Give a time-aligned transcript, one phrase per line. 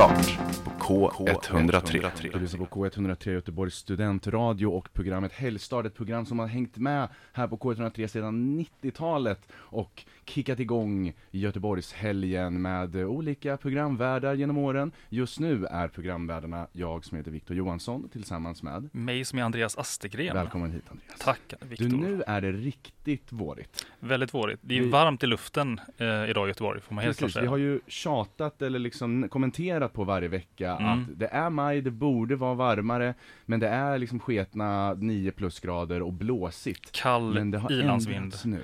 [0.00, 2.32] Helgstart på K103.
[2.32, 7.08] Du lyssnar på K103 Göteborgs studentradio och programmet Helgstart, ett program som har hängt med
[7.32, 14.92] här på K103 sedan 90-talet och kickat igång Göteborgshelgen med olika programvärdar genom åren.
[15.08, 19.78] Just nu är programvärdarna jag som heter Viktor Johansson tillsammans med Mig som är Andreas
[19.78, 20.34] Astegren.
[20.36, 21.18] Välkommen hit Andreas.
[21.20, 21.84] Tack Viktor.
[21.88, 23.86] Du, nu är det riktigt vårigt.
[24.00, 24.58] Väldigt vårigt.
[24.62, 27.36] Det är Vi- varmt i luften eh, idag i Göteborg, får man helt klart Precis,
[27.36, 27.50] vi säga.
[27.50, 30.86] har ju tjatat eller liksom kommenterat på varje vecka Mm.
[31.02, 33.14] att det är maj, det borde vara varmare,
[33.46, 36.92] men det är liksom sketna 9 plusgrader och blåsigt.
[36.92, 38.34] Kall Men det har ilandsvind.
[38.44, 38.60] nu.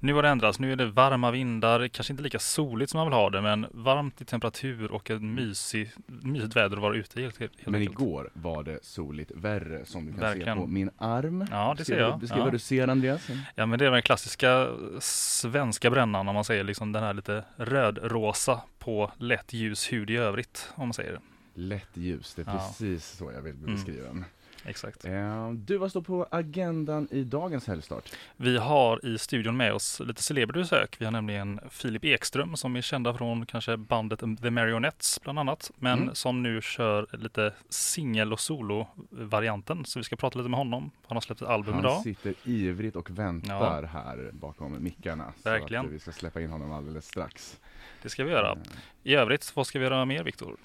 [0.00, 0.58] Nu har det ändrats.
[0.58, 3.66] Nu är det varma vindar, kanske inte lika soligt som man vill ha det, men
[3.70, 7.92] varmt i temperatur och ett mysig, mysigt väder att vara ute helt, helt Men enkelt.
[8.00, 10.56] igår var det soligt värre som du kan Verkligen.
[10.56, 11.46] se på min arm.
[11.50, 12.18] Ja, det ser jag.
[12.20, 12.44] Beskriv Ja.
[12.44, 13.28] vad du ser Andreas.
[13.54, 14.68] Ja, men det är den klassiska
[15.00, 20.16] svenska brännan om man säger liksom den här lite rödrosa på lätt ljus hud i
[20.16, 21.20] övrigt, om man säger det.
[21.54, 22.58] Lätt ljus, det är Ja.
[22.58, 23.74] precis så jag vill Mm.
[23.74, 24.24] beskriva den.
[24.64, 25.04] Exakt.
[25.04, 28.12] Eh, Du, vad står på agendan i dagens helgstart?
[28.36, 30.96] Vi har i studion med oss lite celebra besök.
[30.98, 35.70] Vi har nämligen Filip Ekström som är kända från kanske bandet The Marionettes bland annat,
[35.78, 36.14] men Mm.
[36.14, 39.84] som nu kör lite singel och solo-varianten.
[39.84, 40.90] Så vi ska prata lite med honom.
[41.06, 42.02] Han har släppt ett album Han idag.
[42.02, 45.32] sitter ivrigt och väntar här bakom mickarna.
[45.44, 45.82] Verkligen.
[45.82, 47.60] Så att vi ska släppa in honom alldeles strax.
[48.02, 48.52] Det ska vi göra.
[48.52, 48.58] Eh,
[49.02, 50.56] I övrigt, vad ska vi göra mer Viktor?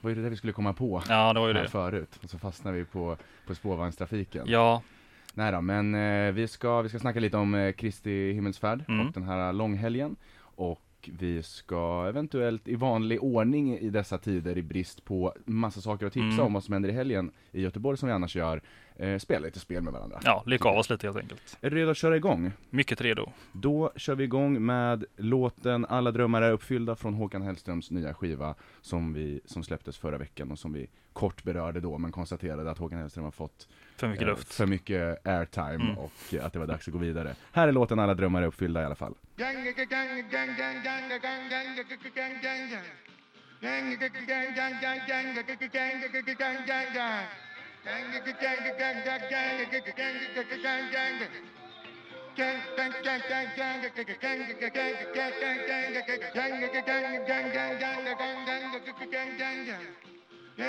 [0.00, 1.68] Vad är det där vi skulle komma på Ja, det var ju här det.
[1.68, 2.18] förut?
[2.22, 3.16] Och så fastnar vi på,
[3.46, 4.44] på spårvagnstrafiken.
[4.48, 4.82] Ja,
[5.34, 9.06] Nej då, men eh, vi, ska, vi ska snacka lite om eh, Kristi himmelsfärd Mm.
[9.06, 10.16] och den här långhelgen.
[10.40, 16.06] Och vi ska eventuellt i vanlig ordning i dessa tider i brist på massa saker
[16.06, 16.46] att tipsa Mm.
[16.46, 18.62] om vad som händer i helgen i Göteborg som vi annars gör,
[18.96, 20.20] eh, spela lite spel med varandra.
[20.24, 21.58] ja leka av oss lite helt enkelt.
[21.60, 22.52] Är du redo att köra igång?
[22.70, 23.32] Mycket redo.
[23.52, 28.54] Då kör vi igång med låten Alla drömmar är uppfyllda från Håkan Hellströms nya skiva
[28.80, 30.86] som, vi, som släpptes förra veckan och som vi
[31.20, 34.54] kort berörde då men konstaterade att Håkan Hellström har fått För mycket eh, luft.
[34.54, 35.98] för mycket airtime Mm.
[35.98, 37.34] och eh, att det var dags att gå vidare.
[37.52, 39.14] Här är låten Alla drömmar är uppfyllda i alla fall.
[60.60, 60.66] Då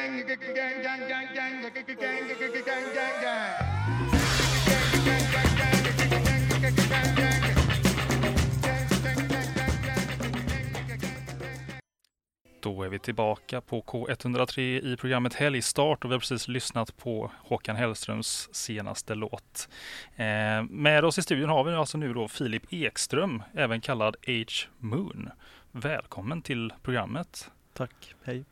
[12.83, 17.75] är vi tillbaka på K103 i programmet Helgstart och vi har precis lyssnat på Håkan
[17.75, 19.69] Hellströms senaste låt.
[20.15, 24.33] Eh, med oss i studion har vi alltså nu då Filip Ekström, även kallad H
[24.77, 25.29] Moon.
[25.71, 27.51] Välkommen till programmet.
[27.73, 28.43] Tack, hej.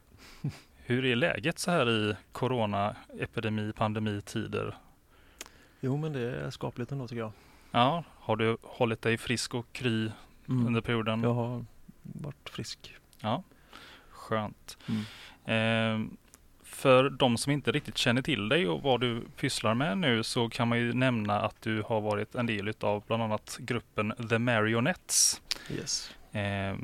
[0.90, 4.78] Hur är läget så här i corona, epidemi, pandemitider?
[5.80, 7.32] Jo, men det är skapligt ändå tycker jag.
[7.72, 10.12] Ja, har du hållit dig frisk och kry
[10.46, 11.24] under perioden?
[11.24, 11.66] Jag har
[12.02, 12.96] varit frisk.
[13.20, 13.44] Ja,
[14.10, 14.78] skönt.
[14.88, 16.06] Mm.
[16.06, 16.12] Eh,
[16.64, 20.50] för de som inte riktigt känner till dig och vad du pysslar med nu så
[20.50, 24.40] kan man ju nämna att du har varit en del av bland annat gruppen The
[24.40, 25.42] Marionettes.
[25.70, 26.12] Yes.
[26.32, 26.76] Eh,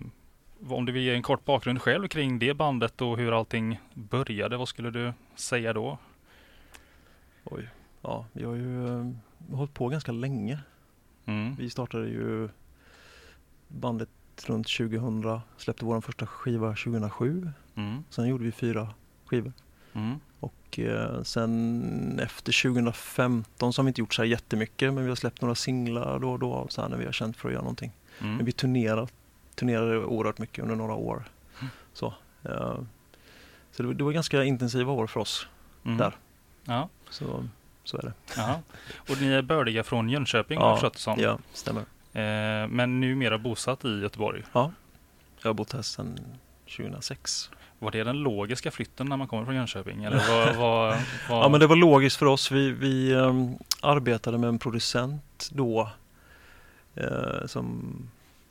[0.69, 4.57] om du vill ge en kort bakgrund själv kring det bandet och hur allting började,
[4.57, 5.97] vad skulle du säga då?
[7.43, 7.69] Oj.
[8.01, 9.11] Ja, vi har ju eh,
[9.51, 10.59] hållit på ganska länge.
[11.25, 11.55] Mm.
[11.55, 12.49] Vi startade ju
[13.67, 14.09] bandet
[14.45, 17.49] runt 2000, släppte vår första skiva 2007.
[17.75, 18.03] Mm.
[18.09, 18.89] Sen gjorde vi fyra
[19.25, 19.53] skivor.
[19.93, 20.19] Mm.
[20.39, 25.09] Och eh, sen efter 2015 så har vi inte gjort så här jättemycket men vi
[25.09, 27.53] har släppt några singlar då och då så här när vi har känt för att
[27.53, 27.91] göra någonting.
[28.21, 28.35] Mm.
[28.35, 29.09] Men vi turnerar,
[29.55, 31.23] turnerade oerhört mycket under några år.
[31.93, 32.13] Så,
[32.43, 32.77] eh,
[33.71, 35.47] så det, var- det var ganska intensiva år för oss.
[35.85, 35.97] Mm.
[35.97, 36.15] där.
[36.63, 37.47] Ja, Så,
[37.83, 38.13] så är det.
[38.37, 38.61] ja.
[39.09, 41.19] Och ni är bördiga från Jönköping Ja, förstått som.
[41.19, 41.81] Ja, stämmer.
[42.13, 44.43] Eh, men numera bosatt i Göteborg.
[44.53, 46.19] Jag har bott här sedan
[46.77, 47.49] 2006.
[47.79, 50.03] Var det den logiska flytten när man kommer från Jönköping?
[50.03, 50.97] Eller vad, vad,
[51.29, 51.43] vad...
[51.45, 52.51] Ja men det var logiskt för oss.
[52.51, 55.89] Vi, vi ehm, arbetade med en producent då
[56.95, 57.95] eh, som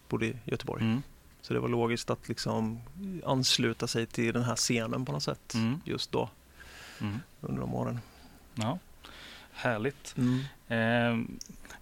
[0.09, 0.83] bodde i Göteborg.
[0.83, 1.03] Mm,
[1.41, 2.81] Så det var logiskt att liksom
[3.25, 6.29] ansluta sig till den här scenen på något sätt mm, just då
[7.01, 7.21] mm.
[7.41, 8.01] under de åren.
[8.55, 8.79] Ja.
[9.55, 10.15] Härligt.
[10.19, 10.41] Mm.
[10.69, 11.27] Eh,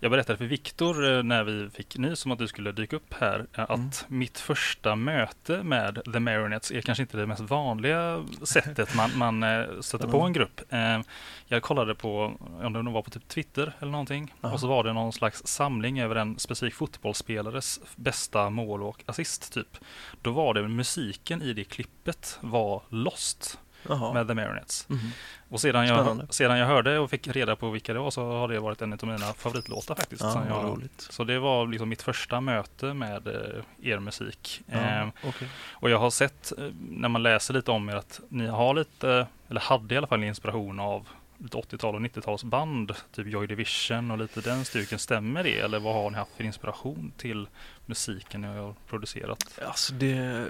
[0.01, 3.15] jag berättade för Viktor eh, när vi fick nys om att du skulle dyka upp
[3.21, 3.91] här eh, att Mm.
[4.09, 9.43] mitt första möte med The Marionettes är kanske inte det mest vanliga sättet man, man
[9.43, 10.61] eh, stöter på en grupp.
[10.69, 11.01] Eh,
[11.47, 14.93] jag kollade på, om det var på typ Twitter eller någonting, och så var det
[14.93, 19.79] någon slags samling över en specifik fotbollsspelares bästa mål och assist typ.
[20.23, 24.12] Då var det musiken i det klippet var Lost Jaha.
[24.12, 24.88] med The Marionettes.
[24.88, 25.11] Mhm.
[25.49, 28.49] Och sedan jag, sedan jag hörde och fick reda på vilka det var så har
[28.49, 30.23] det varit en av mina favoritlåtar faktiskt.
[30.23, 31.06] Ja, jag, roligt.
[31.11, 34.61] så det var liksom mitt första möte med eh, er musik.
[34.67, 35.49] Ja, Eh, okej.
[35.73, 39.26] och jag har sett eh, när man läser lite om er att ni har lite,
[39.49, 41.08] eller hade i alla fall inspiration av
[41.38, 44.99] lite 80-tal och 90-talsband, typ Joy Division och lite den stuken.
[44.99, 45.58] Stämmer det?
[45.58, 47.49] Eller vad har ni haft för inspiration till
[47.87, 49.58] musiken ni har producerat?
[49.67, 50.46] Alltså det,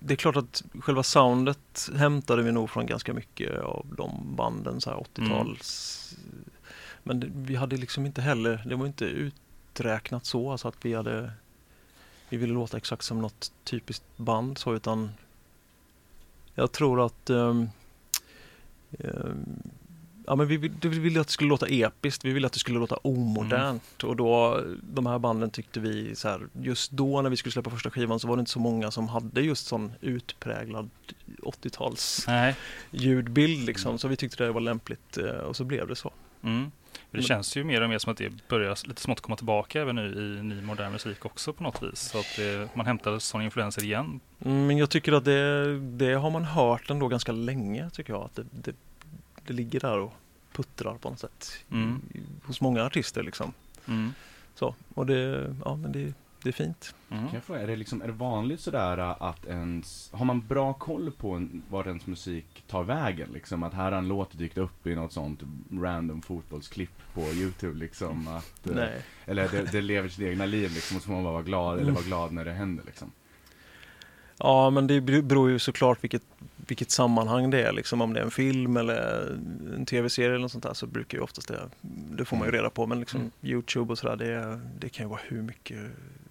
[0.00, 4.80] det är klart att själva soundet hämtade vi nog från ganska mycket av de banden,
[4.80, 6.16] så här 80-tals.
[7.02, 10.94] Men det, vi hade liksom inte heller, det var inte uträknat så, alltså att vi
[10.94, 11.32] hade
[12.28, 15.10] vi ville låta exakt som något typiskt band så utan
[16.54, 17.68] jag tror att ehm,
[18.98, 19.62] ehm,
[20.30, 22.78] Ja men vi, vi ville att det skulle låta episkt, vi ville att det skulle
[22.78, 27.36] låta omodernt och då de här banden tyckte vi så här, just då när vi
[27.36, 30.90] skulle släppa första skivan så var det inte så många som hade just sån utpräglad
[31.42, 32.56] 80-tals Nej.
[32.90, 36.12] ljudbild liksom så vi tyckte det var lämpligt eh, och så blev det så.
[36.42, 36.70] Mm.
[37.10, 39.96] Det känns ju mer och mer som att det börjar lite smått komma tillbaka även
[39.96, 42.00] nu i ny modern musik också på något vis.
[42.00, 44.20] Så att det, man hämtar sådana influenser igen.
[44.44, 48.22] Mm, Men jag tycker att det, det har man hört ändå ganska länge tycker jag
[48.22, 48.74] att det, det,
[49.50, 50.12] det ligger där och
[50.52, 52.00] puttrar på något sätt Mm.
[52.14, 53.52] i, hos många artister liksom.
[53.88, 54.12] Mm.
[54.54, 56.94] Så, och det, ja men det, det är fint.
[57.10, 57.24] Mm.
[57.24, 60.72] Kan jag fråga, är det, liksom, är det vanligt sådär att ens, har man bra
[60.72, 63.28] koll på en, var ens musik tar vägen?
[63.32, 65.40] Liksom att här har en låt dykt upp i något sånt
[65.72, 68.28] random fotbollsklipp på Youtube liksom?
[68.28, 69.02] Att, eh, Nej.
[69.26, 71.78] Eller det, det lever sitt egna liv liksom, och så får man bara vara glad,
[71.78, 73.10] eller vara glad när det händer liksom.
[74.38, 76.22] Ja men det beror ju såklart vilket,
[76.70, 78.00] vilket sammanhang det är liksom.
[78.00, 79.26] Om det är en film eller
[79.74, 81.60] en tv-serie eller något sånt där så brukar ju oftast det,
[82.16, 82.86] det får man ju reda på.
[82.86, 83.32] Men liksom Mm.
[83.42, 85.78] Youtube och sådär det, det kan ju vara hur mycket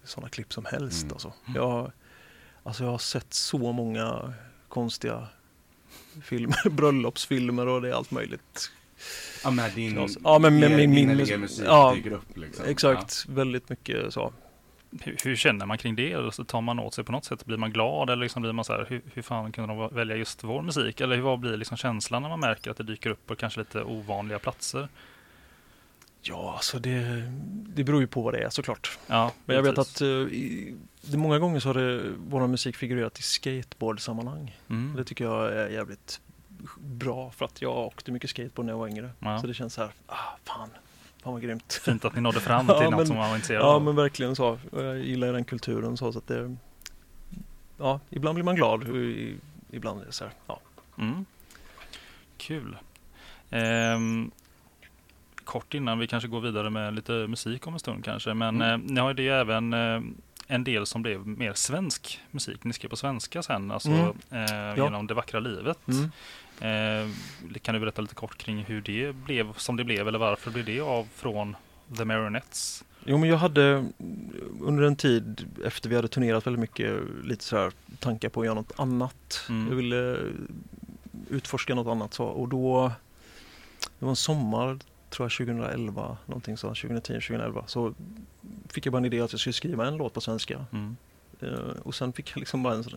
[0.04, 1.02] sådana klipp som helst.
[1.02, 1.12] Mm.
[1.12, 1.32] Alltså.
[1.54, 1.92] Jag,
[2.62, 4.32] alltså jag har sett så många
[4.68, 5.26] konstiga
[6.22, 8.70] filmer, bröllopsfilmer och det är allt möjligt.
[9.44, 10.08] Ja men din.
[10.24, 12.64] Ja, men med min- din min musik ja, dyker upp liksom.
[12.64, 14.32] Exakt, väldigt mycket så.
[15.00, 16.12] Hur, hur känner man kring det?
[16.12, 17.46] Eller så tar man åt sig på något sätt?
[17.46, 20.16] Blir man glad eller liksom blir man så här, hur, hur fan kunde de välja
[20.16, 21.00] just vår musik?
[21.00, 23.82] Eller vad blir liksom känslan när man märker att det dyker upp på kanske lite
[23.82, 24.88] ovanliga platser?
[26.22, 28.98] Ja, alltså det, det beror ju på vad det är såklart.
[29.06, 32.76] Ja, Men jag vet att eh, i, det många gånger så har det, vår musik
[32.76, 34.58] figurerat i skateboardsammanhang.
[34.70, 34.96] Mm.
[34.96, 36.20] Det tycker jag är jävligt
[36.78, 39.10] bra för att jag åkte mycket skateboard när jag var yngre.
[39.18, 39.40] Ja.
[39.40, 40.70] Så det känns så här, ah, fan,
[41.22, 41.80] fan vad grymt.
[41.84, 43.82] Fint att ni nådde fram Ja, till något men- som man var intresserad Ja av.
[43.82, 44.58] men verkligen så.
[44.72, 46.56] Jag gillar den kulturen så, så att det,
[47.78, 48.82] ja, ibland blir man glad
[49.70, 50.60] ibland är det så här, ja.
[50.98, 51.24] Mm.
[52.36, 52.76] Kul.
[53.50, 54.30] Ehm,
[55.44, 58.34] kort innan vi kanske går vidare med lite musik om en stund kanske.
[58.34, 58.70] Men Mm.
[58.86, 60.00] eh, ni har ju även eh,
[60.46, 62.64] en del som blev mer svensk musik.
[62.64, 64.12] Ni skrev på svenska sen, alltså Mm.
[64.30, 64.76] eh, Ja.
[64.76, 65.78] genom Det vackra livet.
[65.88, 66.10] Mm.
[66.60, 67.08] Eh,
[67.62, 70.64] kan du berätta lite kort kring hur det blev som det blev eller varför blev
[70.64, 71.56] det av från
[71.96, 72.84] The Marionettes?
[73.04, 73.84] Jo men jag hade
[74.60, 78.46] under en tid efter vi hade turnerat väldigt mycket lite så här tankar på att
[78.46, 79.46] göra något annat.
[79.48, 79.68] Mm.
[79.68, 80.18] Jag ville
[81.30, 82.92] utforska något annat så och då
[83.98, 84.78] det var en sommar
[85.10, 87.94] tror jag 2011 någonting så 2010 2011 så
[88.68, 90.96] fick jag bara en idé att jag skulle skriva en låt på svenska Mm.
[91.40, 92.96] Eh, och sen fick jag liksom bara en sån,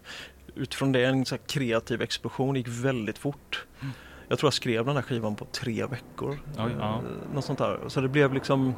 [0.55, 3.65] utifrån det en så kreativ explosion, det gick väldigt fort.
[3.81, 3.93] Mm.
[4.27, 6.39] Jag tror jag skrev den här skivan på tre veckor.
[6.57, 6.95] Oj, ja.
[6.95, 7.79] Eh, Något sånt där.
[7.87, 8.73] Så det blev liksom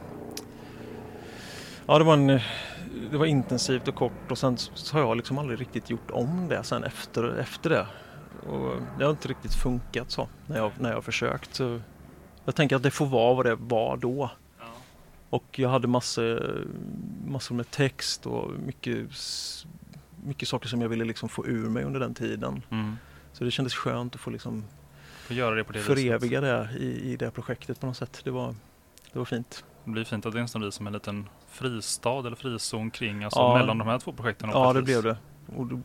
[1.86, 2.28] Ja det var en
[3.12, 6.48] Det var intensivt och kort och sen så har jag liksom aldrig riktigt gjort om
[6.48, 7.88] det sen efter, efter det.
[8.50, 11.56] Och det har inte riktigt funkat så när jag, när jag har försökt.
[11.56, 11.80] Så
[12.46, 14.30] jag tänker att det får vara vad det var då.
[15.30, 16.68] Och jag hade massor,
[17.28, 19.08] massor med text och mycket,
[20.26, 22.62] mycket saker som jag ville liksom få ur mig under den tiden.
[22.70, 22.98] Mm.
[23.34, 24.64] Så det kändes skönt att få liksom
[25.30, 28.22] göra det på det föreviga det i, i det projektet på något sätt.
[28.24, 28.56] Det var,
[29.14, 29.64] det var fint.
[29.84, 33.40] Det blir fint att det nästan blir som en liten fristad eller frizon kring, alltså
[33.40, 33.58] Ja.
[33.58, 34.50] mellan de här två projekten.
[34.50, 35.18] Ja, det blev det.
[35.48, 35.80] Då,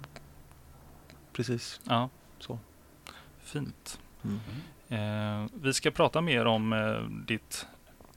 [1.32, 1.80] precis.
[1.84, 2.08] Ja.
[2.38, 2.58] Så.
[3.38, 3.98] Fint.
[4.24, 4.40] Mm.
[4.88, 7.66] Eh, vi ska prata mer om eh, ditt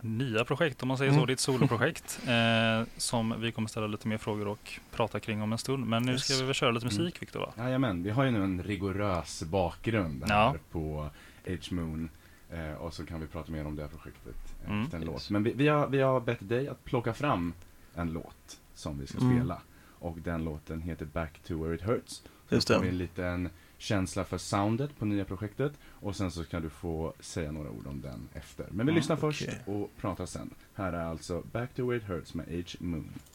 [0.03, 1.27] nya projekt, om man säger så, Mm.
[1.27, 2.19] ditt soloprojekt.
[2.27, 5.85] Eh, som vi kommer ställa lite mer frågor och prata kring om en stund.
[5.87, 6.23] Men nu Yes.
[6.25, 6.97] ska vi väl köra lite Mm.
[7.03, 7.39] musik, Viktor?
[7.39, 7.53] Va?
[7.57, 10.55] Jajamän, vi har ju nu en rigorös bakgrund här Ja.
[10.71, 11.09] på
[11.47, 12.09] H-Moon.
[12.51, 14.83] Eh, och så kan vi prata mer om det här projektet eh, Mm.
[14.83, 15.11] efter en Yes.
[15.11, 15.29] låt.
[15.29, 17.53] Men vi, vi, har, vi har bett dig att plocka fram
[17.95, 19.37] en låt som vi ska Mm.
[19.37, 19.61] spela.
[19.99, 22.21] Och den låten heter Back to where it hurts.
[22.49, 22.89] Just får vi det.
[22.91, 23.49] en liten
[23.83, 25.73] känsla för soundet på nya projektet.
[25.85, 28.67] Och sen så kan du få säga några ord om den efter.
[28.71, 29.31] Men vi Ja, lyssnar okej.
[29.31, 30.49] först och pratar sen.
[30.73, 33.11] Här är alltså Back to where it hurts med H-Moon.
[33.15, 33.32] Stop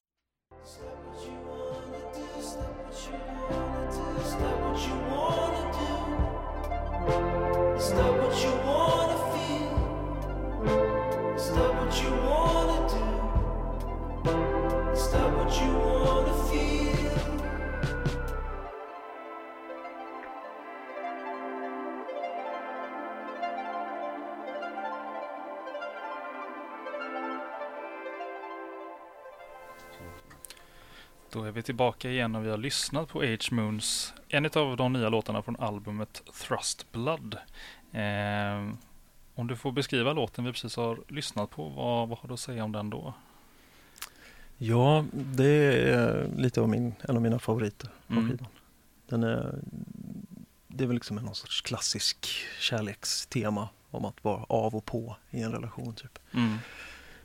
[31.59, 35.57] vi tillbaka igen och vi har lyssnat på H-Moons, en av de nya låtarna från
[35.57, 37.35] albumet Thrust Blood.
[37.93, 38.73] Eh,
[39.35, 42.41] om du får beskriva låten vi precis har lyssnat på, vad, vad har du att
[42.41, 43.15] säga om den då?
[44.59, 45.47] Ja, det
[45.91, 48.29] är lite av min, en av mina favoriter på Mm.
[48.31, 48.49] skivan.
[49.07, 49.59] Den är,
[50.67, 52.27] det är väl liksom en någon sorts klassisk
[52.61, 55.95] kärlekstema om att vara av och på i en relation.
[55.95, 56.19] typ.
[56.35, 56.57] Mm.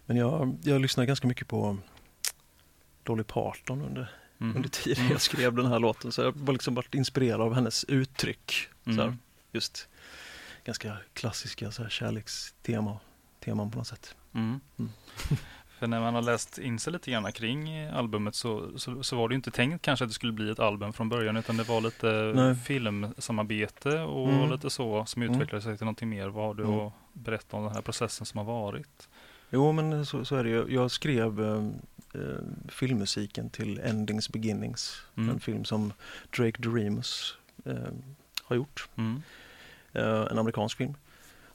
[0.05, 1.77] Men jag, jag lyssnade ganska mycket på
[3.03, 4.11] Dolly Parton under,
[4.43, 4.55] Mm.
[4.55, 6.11] under tiden jag skrev den här låten.
[6.11, 8.53] Så jag var liksom varit inspirerad av hennes uttryck.
[8.85, 9.17] Så här, Mm.
[9.51, 9.87] just
[10.65, 12.99] ganska klassiska så här, kärlekstema,
[13.45, 14.15] teman på något sätt.
[14.33, 14.59] Mm.
[14.79, 14.91] Mm.
[15.79, 19.29] För när man har läst in sig lite grann kring albumet så, så, så var
[19.29, 21.81] det inte tänkt kanske att det skulle bli ett album från början utan det var
[21.81, 22.55] lite Nej.
[22.55, 24.51] filmsamarbete och Mm.
[24.51, 25.35] lite så som Mm.
[25.35, 26.27] utvecklade sig till någonting mer.
[26.27, 26.79] Vad har du Mm.
[26.79, 29.09] att berätta om den här processen som har varit?
[29.49, 30.65] Jo, men så, så är det ju.
[30.69, 31.41] Jag skrev
[32.13, 32.19] eh,
[32.67, 35.01] filmmusiken till Endings Beginnings.
[35.17, 35.29] Mm.
[35.29, 35.93] En film som
[36.37, 37.75] Drake Doremus eh,
[38.43, 38.89] har gjort.
[38.95, 39.21] Mm.
[39.93, 40.93] Eh, en amerikansk film.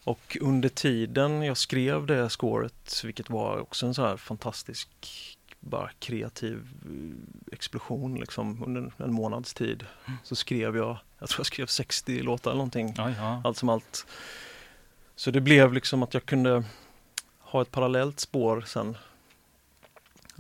[0.05, 4.89] Och under tiden jag skrev det scoret, vilket var också en så här fantastisk,
[5.61, 9.87] bara kreativ eh, explosion liksom under en månads tid.
[10.23, 13.41] Så skrev jag, jag tror jag skrev 60 låtar eller någonting Ja, ja.
[13.45, 14.07] allt som allt.
[15.17, 16.65] Så det blev liksom att jag kunde
[17.39, 18.97] ha ett parallellt spår sen.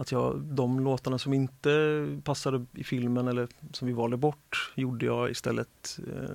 [0.01, 5.07] Att jag, de låtarna som inte passade i filmen eller som vi valde bort gjorde
[5.07, 6.31] jag istället eh,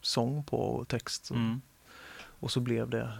[0.00, 1.30] sång på och text.
[1.30, 1.60] Och, Mm.
[2.22, 3.12] och så blev det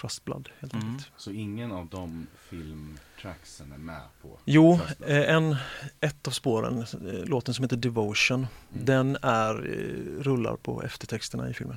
[0.00, 0.86] Trust Blood helt Mm.
[0.88, 1.10] enkelt.
[1.16, 4.38] Så ingen av de filmtracksen är med på?
[4.44, 5.56] Jo, eh, en,
[6.00, 8.84] ett av spåren, eh, låten som heter Devotion, Mm.
[8.84, 11.76] den är, eh, rullar på eftertexterna i filmen.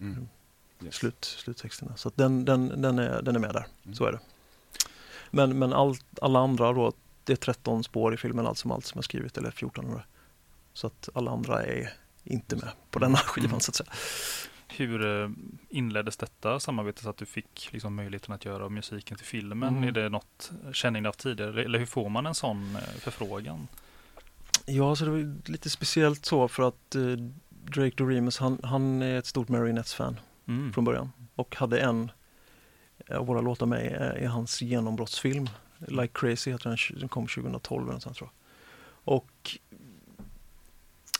[0.00, 0.28] Mm.
[0.84, 0.94] Yes.
[0.94, 1.96] slut, sluttexterna.
[1.96, 3.94] Så att den, den, den, är, den är med där, Mm.
[3.94, 4.18] så är det.
[5.36, 6.92] Men, men allt, alla andra då,
[7.24, 10.06] det är 13 spår i filmen allt som allt som jag skrivit, eller 14 eller
[10.72, 11.92] Så att alla andra är
[12.24, 13.60] inte med på denna skivan Mm.
[13.60, 13.90] så att säga.
[14.68, 15.30] Hur eh,
[15.68, 19.76] inleddes detta samarbete så att du fick liksom möjligheten att göra musiken till filmen?
[19.76, 19.88] Mm.
[19.88, 21.64] Är det något känning du haft tidigare?
[21.64, 23.68] Eller hur får man en sån eh, förfrågan?
[24.66, 27.02] Ja, så det var lite speciellt så för att eh,
[27.50, 30.72] Drake Doremus, han, han är ett stort Marionettes-fan Mm.
[30.72, 32.10] från början och hade en
[33.10, 33.86] av våra låtar med
[34.18, 35.48] i, i hans genombrottsfilm.
[35.78, 39.14] Like Crazy heter den, den kom 2012 eller sånt, tror jag.
[39.14, 39.58] Och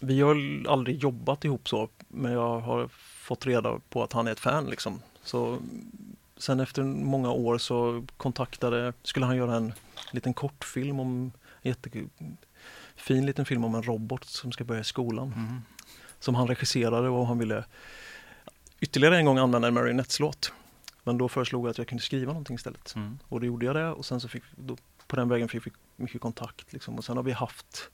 [0.01, 2.89] vi har aldrig jobbat ihop så, men jag har
[3.27, 5.03] fått reda på att han är ett fan liksom.
[5.23, 5.59] Så
[6.37, 9.73] sen efter många år så kontaktade, skulle han göra en
[10.11, 15.63] liten kortfilm om, jättefin liten film om en robot som ska börja i skolan Mm.
[16.21, 17.65] som han regisserade och han ville
[18.81, 20.53] ytterligare en gång använda en Marionettes-låt.
[21.07, 22.95] Men då föreslog jag att jag kunde skriva någonting istället.
[22.97, 23.19] Mm.
[23.29, 25.71] Och då gjorde jag det och sen så fick då, på den vägen fick vi
[25.97, 26.73] mycket kontakt.
[26.73, 26.95] Liksom.
[26.99, 27.91] Och sen har vi haft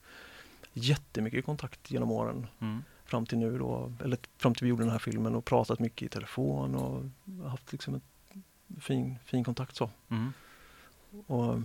[0.73, 2.85] jättemycket kontakt genom åren Mm.
[3.05, 6.03] fram till nu då, eller fram till vi gjorde den här filmen och pratat mycket
[6.03, 7.05] i telefon och
[7.51, 8.03] haft liksom en
[8.81, 9.91] fin, fin kontakt så.
[10.09, 10.33] Mm.
[11.27, 11.61] Och,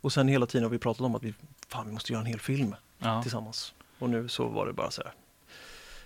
[0.00, 1.34] och sen hela tiden har vi pratat om att vi,
[1.68, 3.22] fan, vi måste göra en hel film Ja.
[3.22, 3.74] tillsammans.
[3.98, 5.12] Och nu så var det bara så här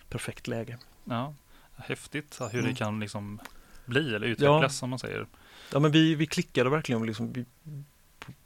[0.09, 0.79] perfekt läge.
[1.05, 1.35] ja,
[1.77, 2.65] häftigt hur Mm.
[2.71, 3.41] det kan liksom
[3.87, 5.27] bli eller utvecklas som man säger.
[5.73, 7.07] Ja men vi, vi klickade verkligen.
[7.07, 7.45] Liksom, vi,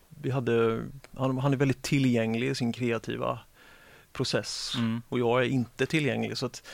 [0.08, 0.84] vi hade,
[1.16, 3.38] han, han är väldigt tillgänglig i sin kreativa
[4.12, 5.02] process Mm.
[5.08, 6.38] och jag är inte tillgänglig.
[6.38, 6.68] Så att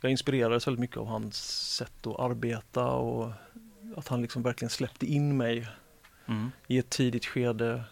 [0.00, 1.36] jag inspirerades väldigt mycket av hans
[1.76, 3.32] sätt att arbeta och
[3.96, 5.68] att han liksom verkligen släppte in mig
[6.28, 6.50] Mm.
[6.66, 7.84] i ett tidigt skede.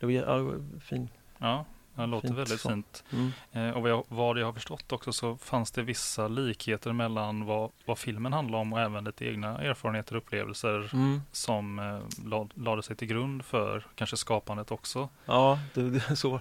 [0.00, 1.08] Det var, ja, var fin.
[1.38, 1.64] Ja,
[1.96, 2.68] Det låter Fint väldigt så.
[2.68, 3.04] fint.
[3.12, 3.32] Mm.
[3.52, 7.44] Eh, och vad jag, vad jag har förstått också så fanns det vissa likheter mellan
[7.44, 11.22] vad, vad filmen handlar om och även lite egna erfarenheter och upplevelser Mm.
[11.32, 15.08] som eh, la, lade sig till grund för kanske skapandet också.
[15.26, 16.40] Ja, det, det, så.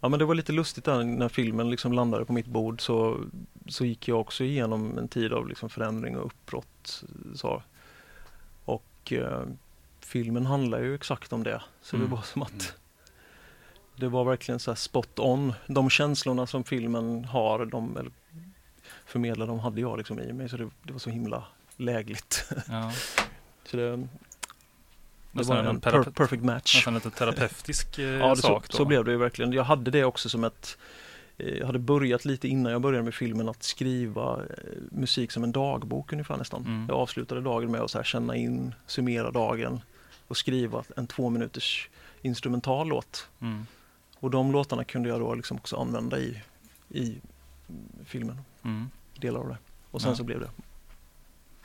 [0.00, 3.20] ja, men det var lite lustigt där när filmen liksom landade på mitt bord så,
[3.68, 7.04] så gick jag också igenom en tid av liksom förändring och uppbrott.
[7.34, 7.62] Så.
[8.64, 9.42] Och eh,
[10.00, 11.62] filmen handlar ju exakt om det.
[11.82, 12.08] Så Mm.
[12.08, 12.74] det var som att
[13.96, 15.52] det var verkligen så här spot on.
[15.66, 18.12] De känslorna som filmen har, de, eller
[19.06, 20.48] förmedlar, de hade jag liksom i mig.
[20.48, 21.44] Så det, det var så himla
[21.76, 22.44] lägligt.
[22.68, 22.92] Ja,
[23.64, 24.08] Så det,
[25.32, 26.74] det var en en per, perfect match.
[26.76, 28.68] nästan lite terapeutisk eh, Ja, så, sak.
[28.68, 28.76] Då.
[28.76, 29.52] så blev det ju verkligen.
[29.52, 30.78] Jag hade det också som ett
[31.38, 35.44] eh, jag hade börjat lite innan jag började med filmen att skriva eh, musik som
[35.44, 36.64] en dagbok ungefär nästan.
[36.64, 36.86] Mm.
[36.88, 39.80] Jag avslutade dagen med att så känna in, summera dagen
[40.28, 41.88] och skriva en två minuters
[42.22, 43.28] instrumental låt.
[43.40, 43.66] Mm.
[44.20, 46.42] Och de låtarna kunde jag då liksom också använda i,
[46.88, 47.16] i
[48.04, 48.90] filmen, Mm.
[49.20, 49.58] delar av det.
[49.90, 50.16] Och sen Ja.
[50.16, 50.50] så blev det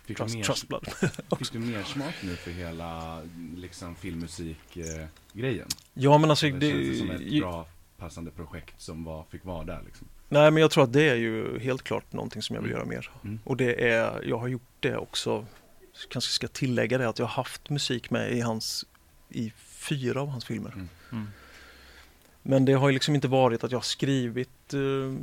[0.06, 0.88] Fick du, Trust, mer, Trust Blood.
[1.40, 3.22] fick du mer smak nu för hela
[3.56, 5.68] liksom, filmmusik-grejen?
[5.94, 7.68] Ja men alltså det det, känns det som ett ju- bra
[7.98, 10.08] passande projekt som var, fick vara där liksom.
[10.30, 12.80] Nej men jag tror att det är ju helt klart någonting som jag vill Mm.
[12.82, 13.12] göra mer.
[13.24, 13.40] Mm.
[13.44, 15.46] Och det är, jag har gjort det också,
[16.10, 18.86] kanske ska tillägga det att jag har haft musik med i hans,
[19.30, 20.72] i fyra av hans filmer.
[20.72, 20.90] Mm.
[21.12, 21.28] Mm.
[22.44, 25.14] Men det har ju liksom inte varit att jag har skrivit, eh,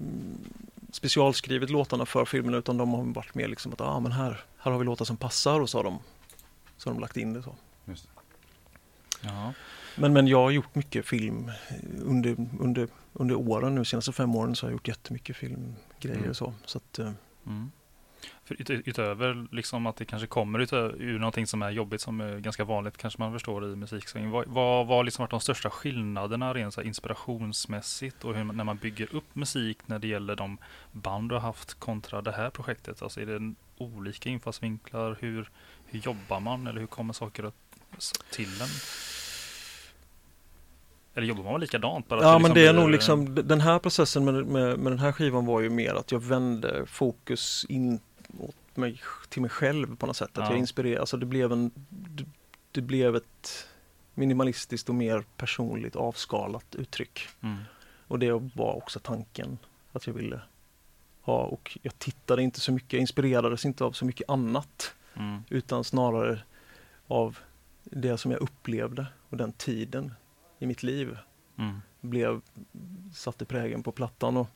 [0.93, 4.71] specialskrivit låtarna för filmerna utan de har varit mer liksom att, ah men här, här
[4.73, 5.99] har vi låtar som passar och så har de,
[6.77, 7.55] så har de lagt in det så.
[7.85, 9.29] Just det.
[9.29, 9.53] Ja.
[9.97, 14.35] Men, men jag har gjort mycket film eh, under, under, under åren nu, senaste fem
[14.37, 16.31] åren så har jag gjort jättemycket filmgrejer Mm.
[16.31, 16.53] och så.
[16.65, 17.11] så att, eh,
[17.47, 17.71] Mm.
[18.49, 22.39] Ut- utöver liksom att det kanske kommer utö- ur någonting som är jobbigt som är
[22.39, 24.31] ganska vanligt kanske man förstår i musiksvängen.
[24.31, 28.65] Vad, vad vad har liksom varit de största skillnaderna rent så inspirationsmässigt och hur, när
[28.65, 30.59] man bygger upp musik när det gäller de
[30.93, 33.03] band du har haft kontra det här projektet?
[33.03, 35.17] Alltså är det olika infallsvinklar?
[35.21, 35.51] Hur,
[35.87, 37.55] hur jobbar man eller hur kommer saker att,
[38.31, 38.69] till en?
[41.15, 42.09] Eller jobbar man likadant?
[42.09, 44.99] Bara Ja men det är blir, nog liksom, den här processen med, med, med den
[44.99, 48.01] här skivan var ju mer att jag vände fokus in
[48.39, 50.39] åt mig, till mig själv på något sätt.
[50.39, 50.51] Att Ja.
[50.51, 52.25] jag inspirerade, alltså det blev en, det,
[52.73, 53.69] det blev ett
[54.15, 57.29] minimalistiskt och mer personligt avskalat uttryck.
[57.41, 57.57] Mm.
[58.09, 59.59] Och det var också tanken
[59.93, 60.41] att jag ville
[61.23, 65.43] ha och jag tittade inte så mycket, jag inspirerades inte av så mycket annat Mm.
[65.49, 66.43] utan snarare
[67.07, 67.39] av
[67.85, 70.15] det som jag upplevde och den tiden
[70.59, 71.19] i mitt liv
[71.59, 71.81] Mm.
[72.01, 72.41] blev,
[73.15, 74.37] satte prägen på plattan.
[74.37, 74.49] Och, och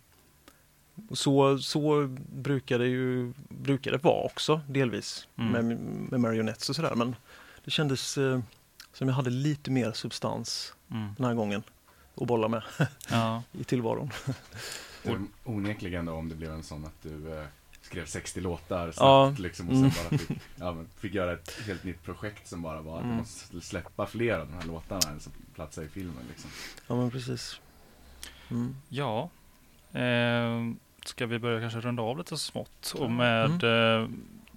[1.12, 5.52] så, så brukar det ju brukar det vara också delvis Mm.
[5.52, 5.78] med,
[6.10, 6.94] med Marionettes och sådär.
[6.94, 7.16] Men
[7.64, 8.40] det kändes eh,
[8.92, 11.14] som jag hade lite mer substans Mm.
[11.16, 11.62] den här gången
[12.14, 12.62] att bolla med
[13.10, 13.42] Ja.
[13.52, 14.10] i tillvaron.
[15.44, 17.44] Onekligen då om det blev en sån att du eh,
[17.82, 19.34] skrev 60 låtar snabbt Ja.
[19.38, 19.92] liksom och sen Mm.
[20.10, 23.16] bara fick, ja, men fick göra ett helt nytt projekt som bara var att Mm.
[23.16, 26.50] måste släppa fler av de här låtarna som platsar i filmen liksom.
[26.86, 27.60] Ja men precis.
[28.50, 28.76] Mm.
[28.88, 29.30] Ja,
[29.94, 30.72] eh,
[31.04, 34.02] ska vi börja kanske runda av lite smått och med Mm.
[34.02, 34.08] eh,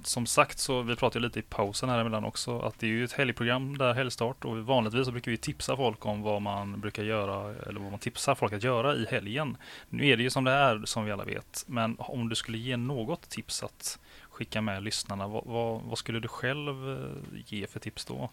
[0.04, 3.04] som sagt så vi pratade lite i pausen här emellan också att det är ju
[3.04, 7.04] ett helgprogram där helgstart och vanligtvis så brukar vi tipsa folk om vad man brukar
[7.04, 9.58] göra eller vad man tipsar folk att göra i helgen.
[9.90, 12.58] Nu är det ju som det är som vi alla vet, men om du skulle
[12.58, 17.68] ge något tips att skicka med lyssnarna, vad, vad, vad skulle du själv eh, ge
[17.68, 18.30] för tips då?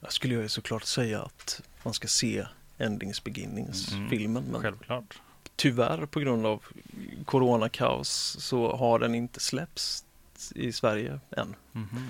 [0.00, 2.46] Jag skulle ju såklart säga att man ska se
[2.78, 4.62] Endings Beginnings Mm.
[4.62, 5.18] Självklart.
[5.56, 6.62] Tyvärr på grund av
[7.24, 10.04] coronakaos så har den inte släppts
[10.54, 11.54] i Sverige än.
[11.72, 12.08] Mhm.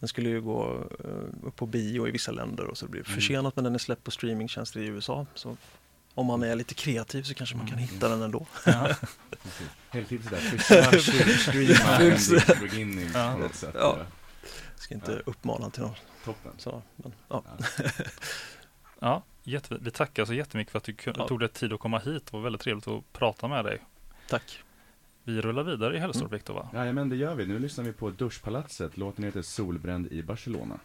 [0.00, 3.08] Den skulle ju gå eh, upp på bio i vissa länder och så blir det
[3.08, 3.14] Mm.
[3.20, 5.26] försenat men den är släppt på streamingtjänster i USA.
[5.34, 5.56] Så
[6.14, 7.88] om man är lite kreativ så kanske man kan Mm.
[7.88, 8.46] hitta den ändå.
[8.66, 8.88] Ja.
[9.42, 9.68] Precis.
[9.90, 10.38] Heltipset där,
[10.92, 13.32] försök streama Ja.
[13.34, 13.70] på något sätt.
[13.74, 13.80] Ja.
[13.80, 14.06] Ja.
[14.74, 15.18] Jag ska inte Ja.
[15.30, 16.52] uppmana till något Toppen.
[16.58, 16.82] så.
[16.96, 17.44] Men, ja.
[19.00, 21.28] Ja, jätte, vi tackar så jättemycket för att du Ja.
[21.28, 22.26] tog dig tid att komma hit.
[22.26, 23.78] Det var väldigt trevligt att prata med dig.
[24.28, 24.58] Tack.
[25.24, 26.28] Vi rullar vidare i Mm.
[26.30, 26.68] Viktor va?
[26.74, 27.46] Jajamän, det gör vi.
[27.46, 28.96] Nu lyssnar vi på Duschpalatset.
[28.96, 30.78] Låten heter Solbränd i Barcelona.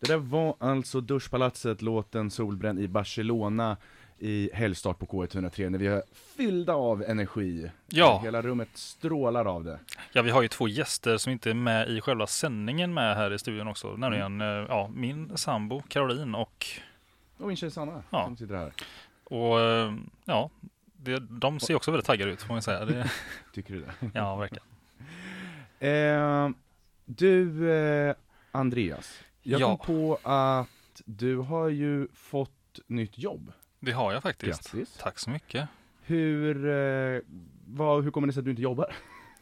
[0.00, 3.76] Det där var alltså Duschpalatset, låten Solbränd i Barcelona
[4.24, 6.02] i helgstart på K103 när vi är
[6.36, 7.70] fyllda av energi.
[7.86, 8.20] Ja.
[8.24, 9.78] Hela rummet strålar av det.
[10.12, 13.32] Ja, vi har ju två gäster som inte är med i själva sändningen med här
[13.32, 13.96] i studion också.
[13.96, 14.40] Nämligen Mm.
[14.64, 16.66] eh, ja, min sambo Caroline och,
[17.38, 18.24] Och min tjej Sanna Ja.
[18.24, 18.72] som sitter här.
[19.24, 20.50] och eh, ja,
[20.96, 22.84] det, de ser också väldigt taggade ut får man säga.
[22.84, 23.10] Det,
[23.54, 24.10] Tycker du det?
[24.14, 24.64] ja, verkligen.
[25.78, 26.50] Eh,
[27.04, 28.14] du, eh,
[28.52, 29.18] Andreas.
[29.42, 29.76] Jag Ja.
[29.76, 30.68] kom på att
[31.04, 32.50] du har ju fått
[32.86, 33.52] nytt jobb.
[33.84, 34.72] Det har jag faktiskt.
[34.72, 34.98] Grattis.
[35.02, 35.68] Tack så mycket.
[36.02, 37.20] Hur, eh,
[37.66, 38.94] vad, hur kommer det sig att du inte jobbar?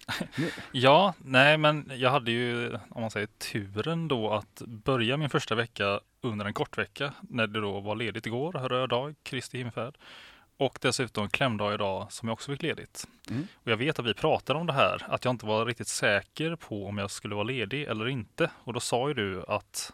[0.73, 5.55] Ja, nej men jag hade ju, om man säger turen då, att börja min första
[5.55, 9.99] vecka under en kort vecka när det då var ledigt igår, röd dag, Kristi himmelfärd.
[10.57, 13.09] Och dessutom klämdag idag som jag också fick ledigt.
[13.31, 13.47] Mm.
[13.55, 16.57] Och jag vet att vi pratade om det här, att jag inte var riktigt säker
[16.57, 18.51] på om jag skulle vara ledig eller inte.
[18.55, 19.93] Och då sa ju du att,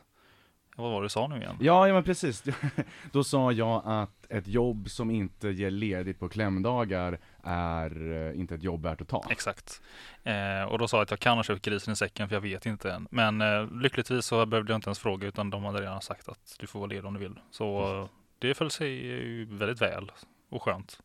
[0.83, 1.57] vad var det du sa nu igen?
[1.61, 2.45] Ja, ja men precis.
[3.13, 8.55] Då sa jag att ett jobb som inte ger ledigt på klämdagar är eh, inte
[8.55, 9.25] ett jobb värt att ta.
[9.31, 9.83] Exakt.
[10.23, 12.41] Eh, och då sa jag att jag kan ha köpt grisen i säcken för jag
[12.41, 13.09] vet inte än.
[13.11, 16.57] Men eh, lyckligtvis så behövde jag inte ens fråga utan de hade redan sagt att
[16.59, 17.39] du får vara ledig om du vill.
[17.51, 20.13] Så eh, det föll sig väldigt väl
[20.49, 21.01] och skönt.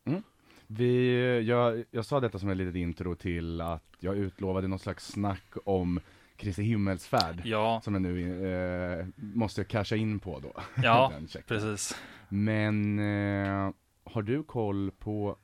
[0.66, 5.06] Vi, jag, jag sa detta som ett litet intro till att jag utlovade något slags
[5.06, 6.00] snack om
[6.36, 7.40] Kristi himmelsfärd.
[7.44, 8.46] Ja, Som jag nu
[9.00, 10.52] eh, måste casha in på då.
[10.82, 11.12] ja
[11.46, 11.96] precis.
[12.28, 13.70] Men eh,
[14.04, 15.36] har du koll på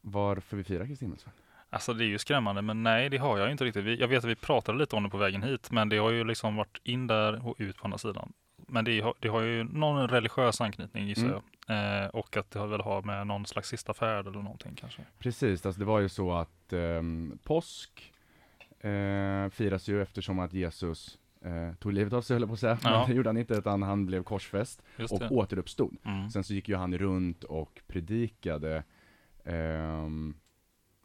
[0.00, 1.32] varför vi firar Kristi himmelsfärd?
[1.70, 3.84] Alltså det är ju skrämmande men nej det har jag inte riktigt.
[3.84, 6.10] Vi, jag vet att vi pratade lite om det på vägen hit men det har
[6.10, 8.32] ju liksom varit in där och ut på andra sidan.
[8.66, 11.34] Men det, har- det har ju någon religiös anknytning gissar Mm.
[11.66, 12.02] jag.
[12.04, 15.02] Eh, och att det har väl har med någon slags sista färd eller någonting kanske.
[15.18, 18.12] Precis, alltså det var ju så att ehm, påsk
[18.80, 22.60] eh, firas ju eftersom att Jesus eh, tog livet av sig höll jag på att
[22.60, 22.90] säga, Ja.
[22.90, 25.28] men det gjorde han inte utan han blev korsfäst Just och det.
[25.28, 25.96] återuppstod.
[26.04, 26.30] Mm.
[26.30, 28.84] Sen så gick ju han runt och predikade
[29.44, 30.34] ehm,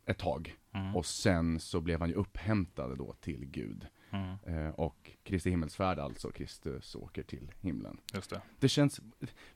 [0.05, 0.95] ett tag Mm.
[0.95, 3.87] och sen så blev han ju upphämtad då till Gud.
[4.11, 4.35] Mm.
[4.67, 7.97] Eh, och Kristi himmelsfärd alltså, Kristus åker till himlen.
[8.13, 8.41] Just det.
[8.59, 9.01] Det känns,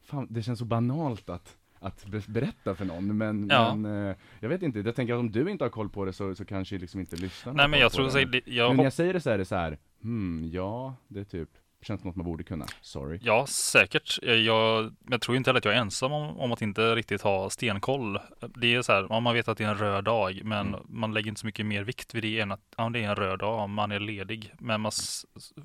[0.01, 3.75] fan, det känns så banalt att, att be- berätta för någon, men, Ja.
[3.75, 6.13] men eh, jag vet inte, jag tänker att om du inte har koll på det
[6.13, 8.41] så, så kanske liksom inte lyssnarna Nej men jag tror det.
[8.45, 11.23] jag, Men när jag säger det så är det så här, hmm, ja, det är
[11.23, 11.49] typ,
[11.81, 13.19] känns som något man borde kunna, sorry.
[13.21, 14.19] Ja, säkert.
[14.23, 17.21] Eh, Jag, jag tror inte heller att jag är ensam om, om att inte riktigt
[17.21, 18.19] ha stenkoll.
[18.55, 20.79] Det är så här, ja, man vet att det är en röd dag, men Mm.
[20.89, 23.15] man lägger inte så mycket mer vikt vid det än att ja, det är en
[23.15, 24.53] röd dag, man är ledig.
[24.59, 24.91] Men man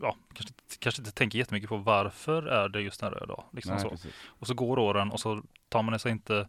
[0.01, 3.44] ja, kanske, kanske inte tänker jättemycket på varför är det just en röd dag.
[3.53, 3.88] Liksom Nej, så.
[3.90, 4.14] precis.
[4.27, 6.48] Och så går åren och så tar man sig inte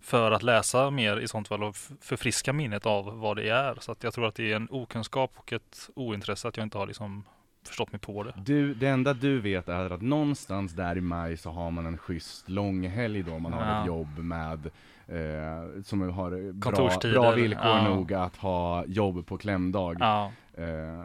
[0.00, 3.76] för att läsa mer i sånt fall och förfriska minnet av vad det är.
[3.80, 6.78] Så att jag tror att det är en okunskap och ett ointresse att jag inte
[6.78, 7.24] har liksom
[7.68, 8.32] förstått mig på det.
[8.36, 11.98] Du, det enda du vet är att någonstans där i maj så har man en
[11.98, 13.80] schysst långhelg då, man har Ja.
[13.80, 14.66] ett jobb med
[15.06, 17.88] eh, som har bra, bra villkor ja.
[17.88, 19.96] nog att ha jobb på klämdag.
[20.00, 21.04] Ja, Eh,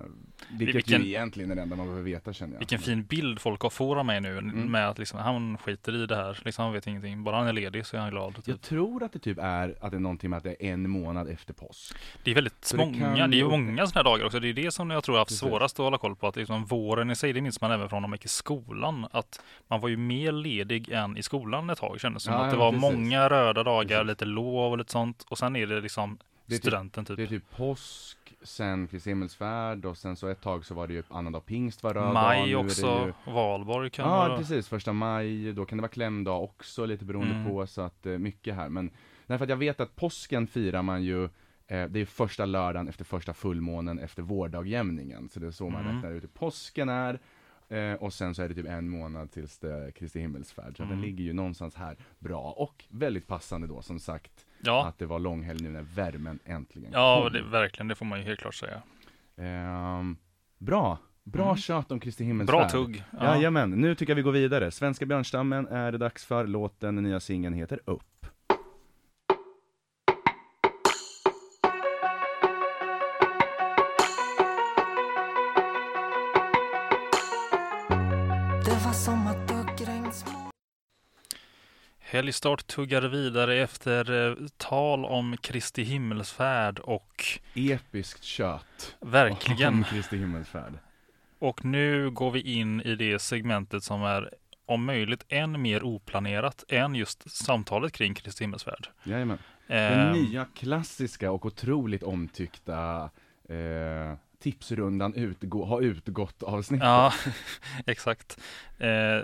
[0.50, 2.60] vilket Vilken- ju egentligen är det enda man behöver veta känner jag.
[2.60, 4.72] Vilken fin bild folk har får av mig nu Mm.
[4.72, 6.40] med att liksom, han skiter i det här.
[6.46, 7.24] Liksom, han vet ingenting.
[7.24, 8.36] Bara han är ledig så är han glad.
[8.36, 8.48] Typ.
[8.48, 10.90] Jag tror att det typ är att det är någonting med att det är en
[10.90, 11.96] månad efter påsk.
[12.24, 13.16] Det är väldigt Så det många.
[13.18, 14.40] kan det är många sådana här dagar också.
[14.40, 15.40] Det är det som jag tror jag har haft Precis.
[15.40, 16.28] svårast att hålla koll på.
[16.28, 19.08] Att liksom våren i sig, det minns man även från när man gick i skolan.
[19.12, 22.34] Att man var ju mer ledig än i skolan ett tag kändes det som.
[22.34, 22.82] Ja, att det var precis.
[22.82, 24.08] många röda dagar, Precis.
[24.08, 25.26] lite lov och lite sånt.
[25.30, 27.18] Och sen är det liksom Det är typ- studenten typ.
[27.18, 28.18] Det är typ påsk,
[28.48, 31.94] sen Kristi himmelsfärd och sen så ett tag så var det ju annandag pingst var
[31.94, 34.38] röd dag, Maj det också, ju- valborg kan Ja, vara.
[34.38, 34.68] precis.
[34.68, 37.48] Första maj, då kan det vara klämdag också, lite beroende Mm.
[37.50, 38.70] på, så att eh, mycket här.
[38.70, 38.92] Men,
[39.28, 41.24] därför att jag vet att påsken firar man ju,
[41.68, 45.30] eh, det är första lördagen efter första fullmånen efter vårdagjämningen.
[45.30, 45.96] Så det är så man Mm.
[45.96, 47.20] räknar ut hur påsken är.
[47.70, 50.78] Eh, och sen så är det typ en månad tills det är Kristi himmelsfärd.
[50.78, 51.02] Så att den Mm.
[51.02, 52.52] ligger ju någonstans här bra.
[52.58, 56.92] Och väldigt passande då, som sagt, Ja, att det var långhelg nu när värmen äntligen
[56.94, 57.34] ja kom.
[57.34, 57.88] det, verkligen.
[57.88, 58.82] Det får man ju helt klart säga.
[59.38, 60.18] Ehm,
[60.58, 61.58] bra, bra Mm.
[61.58, 62.60] tjat om Kristi himmelsfärd.
[62.60, 63.04] Bra tugg.
[63.20, 63.36] Ja.
[63.36, 64.72] Jajamän, nu tycker jag vi går vidare.
[64.72, 66.48] Svenska björnstammen är det dags för.
[66.48, 68.17] Låten, den nya singeln heter Upp.
[82.18, 87.26] Helgstart tuggar vidare efter eh, tal om Kristi himmelsfärd och
[87.56, 88.96] Episkt kött.
[89.02, 89.74] verkligen.
[89.74, 90.74] Om Kristi himmelsfärd.
[91.40, 94.34] Och nu går vi in i det segmentet som är
[94.66, 98.88] om möjligt än mer oplanerat än just samtalet kring Kristi himmelsfärd.
[99.04, 99.38] Jajamän.
[99.68, 99.78] Den
[100.08, 103.10] Ehm, nya klassiska och otroligt omtyckta
[103.50, 106.86] eh, tipsrundan utgå, har utgått avsnittet.
[106.86, 107.14] Ja,
[107.86, 108.40] exakt.
[108.78, 109.20] Eh,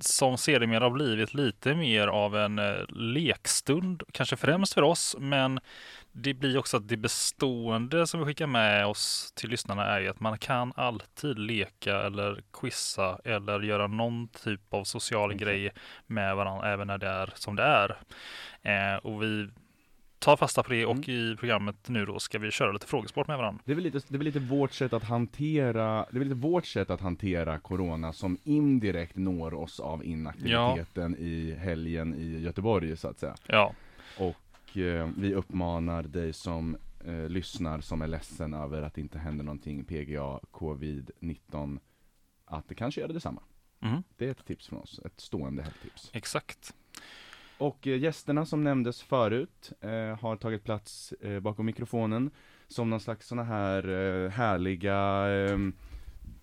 [0.00, 5.60] som sedermera har blivit lite mer av en eh, lekstund, kanske främst för oss, men
[6.12, 10.08] det blir också att det bestående som vi skickar med oss till lyssnarna är ju
[10.08, 15.44] att man kan alltid leka eller quizza eller göra någon typ av social Exakt.
[15.44, 15.70] grej
[16.06, 17.98] med varandra även när det är som det är.
[18.62, 19.48] Eh, och vi
[20.18, 21.10] tar fasta på det och Mm.
[21.10, 23.62] i programmet nu då ska vi köra lite frågesport med varandra.
[23.64, 26.66] Det är, väl lite, det är lite vårt sätt att hantera, det är lite vårt
[26.66, 33.08] sätt att hantera Corona som indirekt når oss av inaktiviteten i helgen i Göteborg så
[33.08, 33.34] att säga.
[33.46, 33.72] Ja,
[34.18, 36.76] Och eh, vi uppmanar dig som
[37.06, 41.78] eh, lyssnar som är ledsen över att det inte händer någonting PGA Covid-19
[42.44, 43.42] att det kanske gör det detsamma.
[43.80, 46.10] mm, Det är ett tips från oss, ett stående helgtips.
[46.12, 46.74] exakt.
[47.58, 49.90] Och eh, gästerna som nämndes förut eh,
[50.20, 52.30] har tagit plats eh, bakom mikrofonen
[52.68, 55.58] som någon slags såna här eh, härliga eh,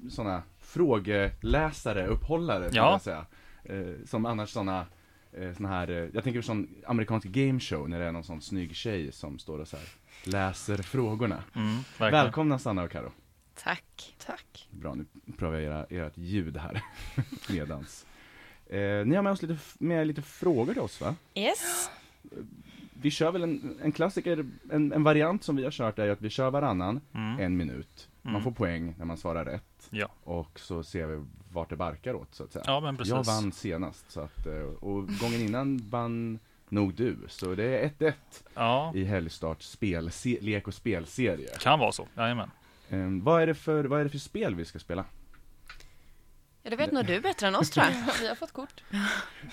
[0.09, 2.91] såna frågeläsare, upphållare Ja.
[2.91, 3.25] jag säga.
[3.63, 4.85] Eh, som annars såna
[5.33, 8.75] eh, såna här, jag tänker på sån amerikansk gameshow när det är någon sån snygg
[8.75, 9.85] tjej som står och så här
[10.23, 11.43] läser frågorna.
[11.55, 11.77] Mm.
[11.99, 13.11] Välkomna Sanna och Karo.
[13.63, 14.15] Tack.
[14.25, 14.67] Tack.
[14.71, 15.05] Bra, nu
[15.37, 16.81] provar jag era, ert ljud här
[17.49, 18.05] medans.
[18.69, 21.15] Eh, ni har med oss lite, med lite frågor till oss va?
[21.35, 21.89] Yes.
[23.01, 26.11] Vi kör väl en, en klassiker, en, en variant som vi har kört är ju
[26.11, 27.39] att vi kör varannan, Mm.
[27.39, 28.09] en minut.
[28.21, 28.43] Man Mm.
[28.43, 29.87] får poäng när man svarar rätt.
[29.89, 30.07] Ja.
[30.23, 32.63] Och så ser vi vart det barkar åt så att säga.
[32.67, 33.13] ja, men precis.
[33.13, 37.17] jag vann senast, så att, eh, och gången innan vann nog du.
[37.27, 38.13] Så det är 1-1
[38.55, 41.49] Ja, i Helgstart spel, se, lek och spelserie.
[41.59, 42.07] kan vara så.
[42.17, 42.51] Jajamän.
[42.89, 45.05] Eh, vad, är det för, vad är det för spel vi ska spela?
[46.65, 47.93] Ja, det vet nog du bättre än oss tror jag.
[48.21, 48.83] Vi har fått kort.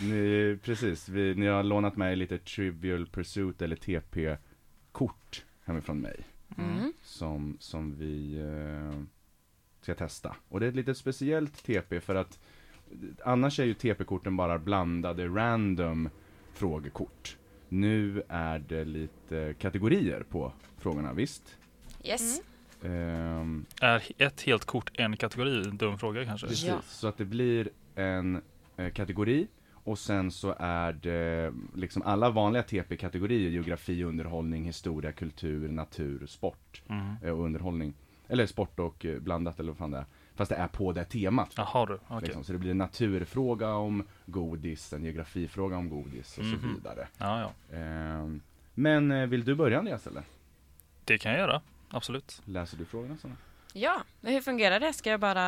[0.01, 6.25] Ni, precis, vi, ni har lånat mig lite Trivial Pursuit eller TP-kort hemifrån mig.
[6.59, 6.93] Mm.
[7.03, 9.03] som, som vi eh,
[9.81, 10.37] ska testa.
[10.49, 12.39] Och det är ett lite speciellt TP för att
[13.25, 16.09] annars är ju TP-korten bara blandade random
[16.53, 17.37] frågekort.
[17.69, 21.57] Nu är det lite kategorier på frågorna, visst?
[22.05, 22.43] Yes.
[22.85, 25.63] Ehm, Är ett helt kort en kategori?
[25.73, 26.47] Dum fråga kanske?
[26.47, 26.81] precis, Ja.
[26.85, 28.43] så att det blir en
[28.77, 29.47] eh, kategori
[29.85, 36.83] och sen så är det liksom alla vanliga TP-kategorier, geografi, underhållning, historia, kultur, natur, sport
[36.89, 37.15] Mm.
[37.23, 37.95] eh, och underhållning.
[38.29, 40.05] Eller sport och eh, blandat eller vad fan det är.
[40.35, 41.53] Fast det är på det temat.
[41.57, 42.21] Jaha du, okej.
[42.23, 42.45] Liksom.
[42.45, 46.75] Så det blir en naturfråga om godis, en geografifråga om godis och så Mhm.
[46.75, 47.09] vidare.
[47.19, 47.41] Ja,
[47.71, 47.77] ja.
[47.77, 48.41] Ehm,
[48.75, 50.23] men eh, vill du börja Andreas eller?
[51.05, 51.63] Det kan jag göra.
[51.93, 52.43] Absolut.
[52.45, 53.37] Läser du frågorna Sanna?
[53.73, 54.93] Ja, men hur fungerar det?
[54.93, 55.43] Ska jag bara...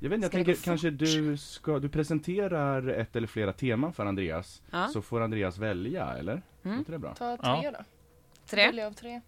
[0.00, 4.06] Jag vet inte, jag tänker kanske du ska, du presenterar ett eller flera teman för
[4.06, 4.62] Andreas.
[4.70, 4.88] Ja.
[4.88, 6.42] Så får Andreas välja, eller?
[6.62, 6.74] Mm.
[6.74, 7.14] Är inte det bra?
[7.14, 7.70] Ta tre Ja.
[7.70, 7.84] då.
[8.46, 8.66] Tre?
[8.66, 9.20] Välja av tre.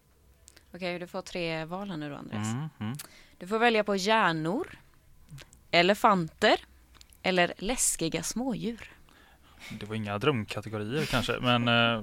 [0.74, 2.52] Okej, du får tre val här nu då Andreas.
[2.52, 2.96] Mm, mm.
[3.38, 4.78] Du får välja på hjärnor,
[5.70, 6.56] elefanter
[7.22, 8.90] eller läskiga smådjur.
[9.80, 12.02] Det var inga drömkategorier kanske, men eh,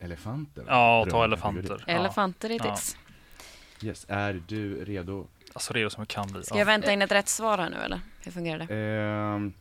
[0.00, 0.64] Elefanter?
[0.68, 1.84] ja, ta elefanter.
[1.86, 1.92] Ja.
[1.92, 2.74] Elefanter är Ja.
[2.76, 2.96] tips.
[3.82, 5.26] Yes, är du redo?
[5.52, 6.42] Alltså redo som det kan bli.
[6.42, 6.58] Ska Ja.
[6.58, 8.00] jag vänta in ett rätt svar här nu eller?
[8.24, 8.74] Hur fungerar det?
[8.76, 9.52] Ehm,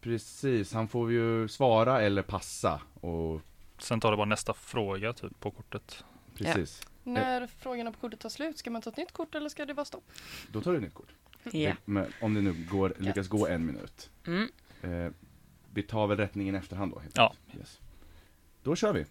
[0.00, 2.80] precis, han får ju svara eller passa.
[3.00, 3.40] Och
[3.78, 6.04] Sen tar det bara nästa fråga typ på kortet.
[6.34, 9.64] precis, När frågorna på kortet tar slut, ska man ta ett nytt kort eller ska
[9.66, 10.04] det vara stopp?
[10.52, 11.08] då tar du ett nytt kort.
[11.42, 11.50] Ja.
[11.52, 14.10] Det, men om det nu går, lyckas gå en minut.
[14.26, 14.48] Mm.
[14.82, 15.12] Eh,
[15.72, 16.98] vi tar väl rättningen i efterhand då?
[16.98, 17.34] helt Ja.
[17.58, 17.78] Yes.
[18.62, 19.04] Då kör vi.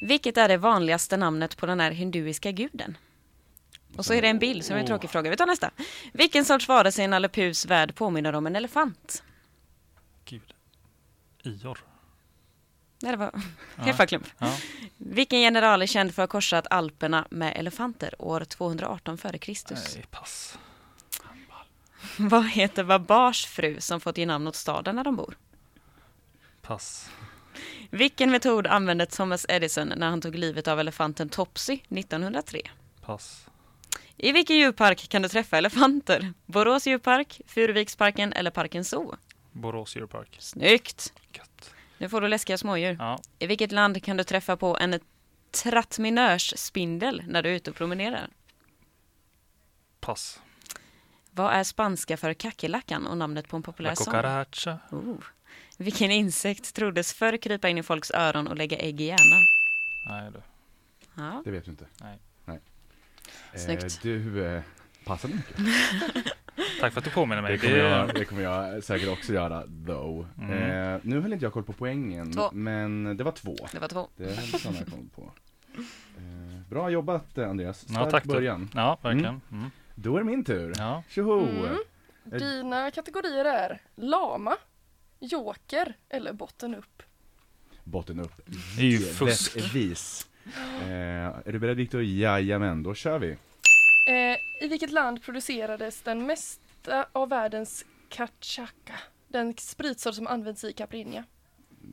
[0.00, 2.96] Vilket är det vanligaste namnet på den här hinduiska guden?
[3.96, 5.30] Och så är det en bild, så det är en tråkig fråga.
[5.30, 5.70] Vi tar nästa.
[6.12, 9.22] Vilken sorts varelse i Nalle Puhs värld påminner om en elefant?
[10.24, 10.54] Gud.
[11.42, 11.78] Ior.
[13.02, 13.30] Nej, det var
[13.76, 13.82] Ja.
[13.82, 14.26] helt klump.
[14.38, 14.56] Ja.
[14.96, 19.74] Vilken general är känd för att ha korsat Alperna med elefanter år 218 f.Kr.?
[19.74, 20.58] Nej, pass.
[22.18, 25.36] Vad heter Babars fru som fått ge namn åt staden där de bor?
[26.62, 27.10] Pass.
[27.90, 32.60] Vilken metod använde Thomas Edison när han tog livet av elefanten Topsy 1903?
[33.00, 33.46] Pass.
[34.16, 36.32] I vilken djurpark kan du träffa elefanter?
[36.46, 39.14] Borås djurpark, Furuviksparken eller Parken Zoo?
[39.52, 40.36] Borås djurpark.
[40.38, 41.12] Snyggt!
[41.32, 41.74] Gött.
[41.98, 42.96] Nu får du läskiga smådjur.
[42.98, 43.18] Ja.
[43.38, 45.00] I vilket land kan du träffa på en
[45.50, 48.28] trattminörsspindel när du är ute och promenerar?
[50.00, 50.40] Pass.
[51.30, 54.04] Vad är spanska för kackerlackan och namnet på en La populär sång?
[54.04, 54.78] cucaracha.
[54.90, 55.14] Oh.
[55.80, 59.42] Vilken insekt troddes förr krypa in i folks öron och lägga ägg i hjärnan?
[60.08, 60.42] Nej du.
[61.22, 61.42] Ja.
[61.44, 61.86] Det vet du inte.
[62.00, 62.18] Nej.
[62.44, 62.60] Nej.
[63.54, 63.82] Snyggt.
[63.82, 64.62] Eh, du, eh,
[65.04, 65.56] passar mycket.
[66.80, 67.52] Tack för att du påminner mig.
[67.52, 70.26] Det kommer, jag, det kommer jag säkert också göra, though.
[70.38, 70.94] Mm.
[70.94, 72.50] Eh, nu höll inte jag koll på poängen, Två.
[72.52, 73.56] men det var två.
[73.72, 74.08] Det var två.
[74.16, 75.32] Det hade Sanna koll på.
[76.18, 78.28] Eh, bra jobbat eh, Andreas, Ja, stark tack du.
[78.28, 78.70] början.
[78.74, 79.40] Ja, verkligen.
[79.52, 79.70] Mm.
[79.94, 80.74] Då är det min tur.
[80.78, 81.02] Ja.
[81.08, 81.46] Tjoho!
[81.46, 81.76] Mm.
[82.24, 84.56] Dina kategorier är lama,
[85.20, 87.02] joker eller botten upp.
[87.84, 88.32] Botten upp.
[88.76, 89.56] Det är ju fusk.
[89.56, 90.28] Givetvis.
[90.82, 92.02] Eh, är du beredd Viktor?
[92.02, 93.30] Jajamän, då kör vi.
[94.08, 98.94] Eh, I vilket land producerades den mesta av världens cachaca?
[99.28, 101.24] Den spritsort som används i caipirinha.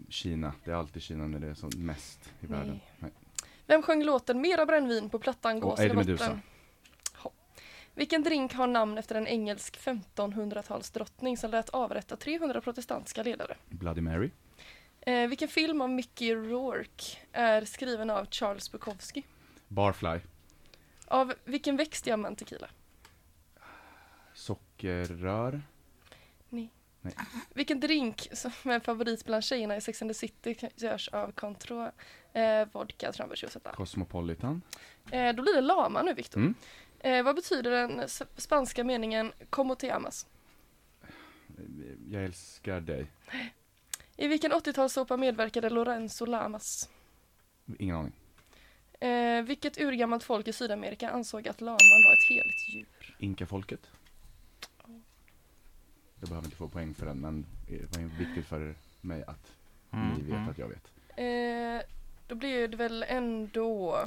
[0.10, 0.54] Kina.
[0.64, 2.70] Det är alltid Kina när det är som mest i världen.
[2.70, 2.82] Nej.
[3.00, 3.12] Nej.
[3.66, 6.42] Vem sjöng låten Mera brännvin på plattan Gås Och eller
[7.98, 13.56] Vilken drink har namn efter en engelsk 1500-talsdrottning som lät avrätta 300 protestantiska ledare?
[13.70, 14.32] Bloody Mary.
[15.02, 19.24] Eh, vilken film av Mickey Rourke är skriven av Charles Bukowski?
[19.68, 20.20] Barfly.
[21.08, 22.68] Av vilken växt gör man tequila?
[24.34, 25.62] Sockerrör.
[27.54, 31.92] Vilken drink som är favorit bland tjejerna i Sex and the City görs av Cointreau,
[32.34, 34.62] eh, vodka, tranbärsjuice och Cosmopolitan.
[35.12, 36.40] eh, Då blir det lama nu Viktor.
[36.40, 36.56] Mm.
[37.00, 40.28] Eh, vad betyder den spanska meningen como te amas?
[42.12, 43.06] Jag älskar dig.
[44.16, 46.90] I vilken 80-talssåpa medverkade Lorenzo Lamas?
[47.80, 48.14] Ingen aning.
[49.00, 53.16] Eh, vilket urgammalt folk i Sydamerika ansåg att laman var ett heligt djur?
[53.20, 53.90] Inkafolket.
[56.20, 59.52] Jag behöver inte få poäng för den, men det var viktigt för mig att
[59.92, 60.50] Mm, ni vet mm.
[60.50, 60.92] att jag vet.
[61.16, 61.90] Eh,
[62.28, 64.00] då blir det väl ändå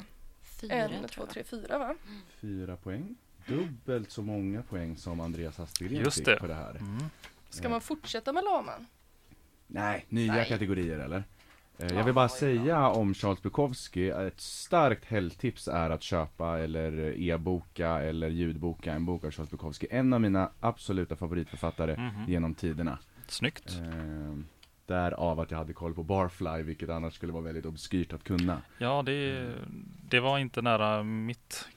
[0.61, 1.95] Fyra, en, två, tre, fyra va?
[2.41, 3.15] Fyra poäng.
[3.47, 6.35] Dubbelt så många poäng som Andreas Aspegren Just fick det.
[6.35, 6.75] på det här.
[6.75, 6.97] Mm.
[7.49, 8.85] Ska man fortsätta med laman?
[9.67, 10.45] Nej, nya Nej.
[10.47, 11.17] kategorier eller?
[11.17, 11.23] Eh,
[11.89, 17.19] Ja, Jag vill bara säga om Charles Bukowski, ett starkt helgtips är att köpa eller
[17.21, 19.87] e-boka eller ljudboka en bok av Charles Bukowski.
[19.91, 22.29] En av mina absoluta favoritförfattare Mhm.
[22.31, 22.99] genom tiderna.
[23.27, 23.69] Snyggt.
[23.69, 24.37] Eh,
[24.91, 28.61] därav att jag hade koll på Barfly, vilket annars skulle vara väldigt obskyrt att kunna.
[28.77, 29.51] Ja, det,
[30.09, 31.67] det var inte nära mitt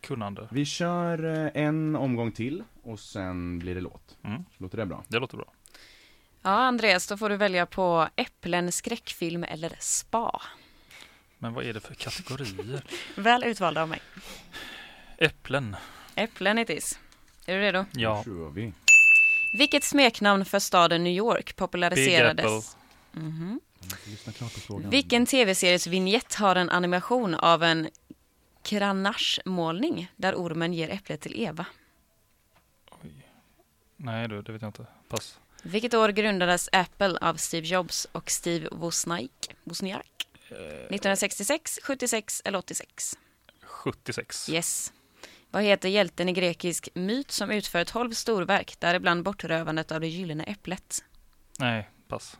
[0.00, 0.48] kunnande.
[0.50, 4.16] Vi kör eh, en omgång till och sen blir det låt.
[4.22, 4.44] Mm.
[4.58, 5.04] Låter det bra?
[5.08, 5.52] Det låter bra.
[6.42, 10.42] Ja, Andreas, då får du välja på äpplen, skräckfilm eller spa.
[11.38, 12.84] Men vad är det för kategorier?
[13.16, 14.00] Väl utvalda av mig.
[15.18, 15.76] Äpplen.
[16.14, 16.98] Äpplen it is.
[17.46, 17.84] Är du redo?
[17.92, 18.22] Ja.
[18.26, 18.72] Då kör vi.
[19.52, 21.54] Vilket smeknamn för staden New York Big Apple.
[21.54, 22.76] populariserades?
[24.36, 24.90] På frågan.
[24.90, 27.88] Vilken tv-series vignett har en animation av en
[28.68, 31.66] Grenache-målning där ormen ger äpplet till Eva?
[33.96, 34.86] Nej du, det vet jag inte.
[35.08, 35.38] Pass.
[35.62, 39.56] Vilket år grundades Apple av Steve Jobs och Steve Wozniak?
[39.64, 40.28] Wozniak?
[40.48, 43.18] Eh, 1966, 76 eller 86?
[43.62, 44.48] 76.
[44.48, 44.92] Yes.
[45.52, 50.44] Vad heter hjälten i grekisk myt som utför 12 storverk, däribland bortrövandet av det gyllene
[50.44, 51.04] äpplet?
[51.58, 52.38] Nej, pass.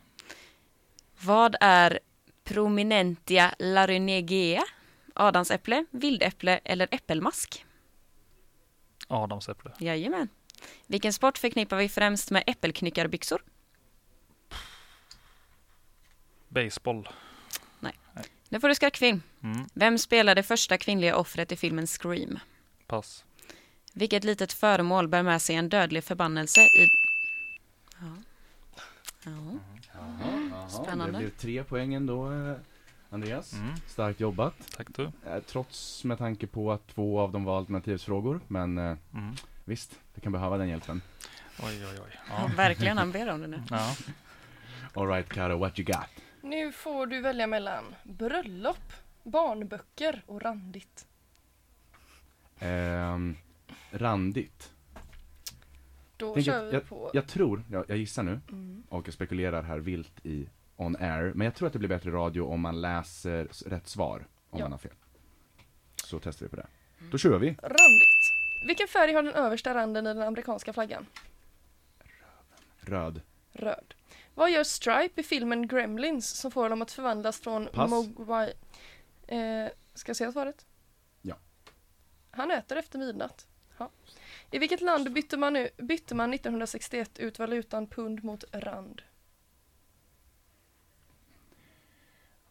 [1.20, 1.98] Vad är
[2.44, 4.62] Prominentia larynegea?
[5.14, 7.66] Adamsäpple, vildäpple eller äppelmask?
[9.08, 9.72] Adamsäpple.
[9.78, 10.28] Jajamän.
[10.86, 13.42] Vilken sport förknippar vi främst med äppelknyckarbyxor?
[16.48, 17.08] Baseball.
[18.48, 19.22] Nu får du skräckfilm.
[19.42, 19.66] Mm.
[19.74, 22.38] Vem spelar det första kvinnliga offret i filmen Scream?
[22.92, 23.24] Pass.
[23.94, 26.86] Vilket litet föremål bär med sig en dödlig förbannelse i...
[28.00, 28.06] Ja.
[29.24, 29.30] Ja.
[29.94, 30.68] Jaha.
[30.68, 31.12] Spännande.
[31.12, 32.54] Det blev tre poäng ändå, eh,
[33.10, 33.52] Andreas.
[33.52, 33.74] Mm.
[33.88, 34.54] Starkt jobbat.
[34.76, 35.02] Tack du.
[35.26, 38.40] Eh, Trots med tanke på att två av dem var alternativsfrågor.
[38.48, 39.34] Men eh, Mm.
[39.64, 41.02] visst, det kan behöva den hjälpen.
[41.62, 42.18] Oj, oj, oj.
[42.28, 43.62] Ja, verkligen, han ber om det nu.
[43.70, 43.94] ja.
[44.94, 46.06] Alright Karo, what you got?
[46.42, 51.06] Nu får du välja mellan bröllop, barnböcker och randigt.
[52.62, 53.36] Ehm,
[53.90, 54.72] randigt.
[56.16, 57.10] Då Tänk kör vi jag, på...
[57.14, 58.82] jag tror, jag, jag gissar nu, Mm.
[58.88, 62.10] och jag spekulerar här vilt i on air, men jag tror att det blir bättre
[62.10, 64.64] radio om man läser rätt svar, om Ja.
[64.64, 64.92] man har fel.
[66.04, 66.66] Så testar vi på det.
[67.10, 67.48] Då kör vi.
[67.48, 68.66] Randigt.
[68.66, 71.06] Vilken färg har den översta randen i den amerikanska flaggan?
[72.80, 73.20] Röd.
[73.52, 73.94] Röd.
[74.34, 77.90] Vad gör Stripe i filmen Gremlins som får dem att förvandlas från Pass.
[77.90, 78.52] Mogwai...
[79.26, 80.66] Eh, ska jag säga svaret?
[82.32, 83.46] Han äter efter midnatt.
[83.78, 83.90] Ja.
[84.50, 89.02] I vilket land bytte man, nu, bytte man 1961 ut valutan pund mot rand?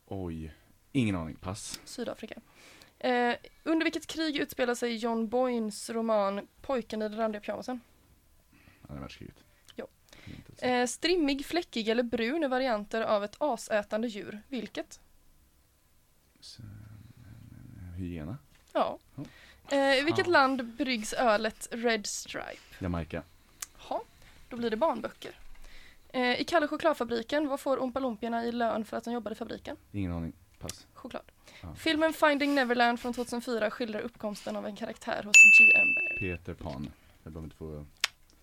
[0.07, 0.53] Oj.
[0.91, 1.35] Ingen aning.
[1.35, 1.79] Pass.
[1.85, 2.41] Sydafrika.
[2.99, 7.81] Eh, under vilket krig utspelar sig John Boynes roman Pojken i den randiga pyjamasen?
[8.81, 9.43] Andra världskriget.
[10.57, 10.81] Säga.
[10.81, 14.41] Eh, strimmig, fläckig eller brun är varianter av ett asätande djur.
[14.47, 14.99] Vilket?
[16.39, 18.37] Så, eh, Hyena.
[18.73, 18.99] Ja.
[19.71, 20.31] Eh, I vilket Fan.
[20.33, 22.61] land bryggs ölet Red Stripe?
[22.79, 23.23] Jamaica.
[23.89, 24.01] Ja,
[24.49, 25.31] då blir det barnböcker.
[26.09, 27.99] Eh, I Kalle chokladfabriken, vad får Oompa
[28.45, 29.77] i lön för att de jobbade i fabriken?
[29.91, 30.33] Ingen aning.
[30.59, 30.87] Pass.
[30.93, 31.23] Choklad.
[31.61, 31.75] Ja.
[31.75, 35.87] Filmen Finding Neverland från 2004 skildrar uppkomsten av en karaktär hos G.M.
[35.95, 36.37] Barrie.
[36.37, 36.89] Peter Pan.
[37.23, 37.85] Jag behöver inte få,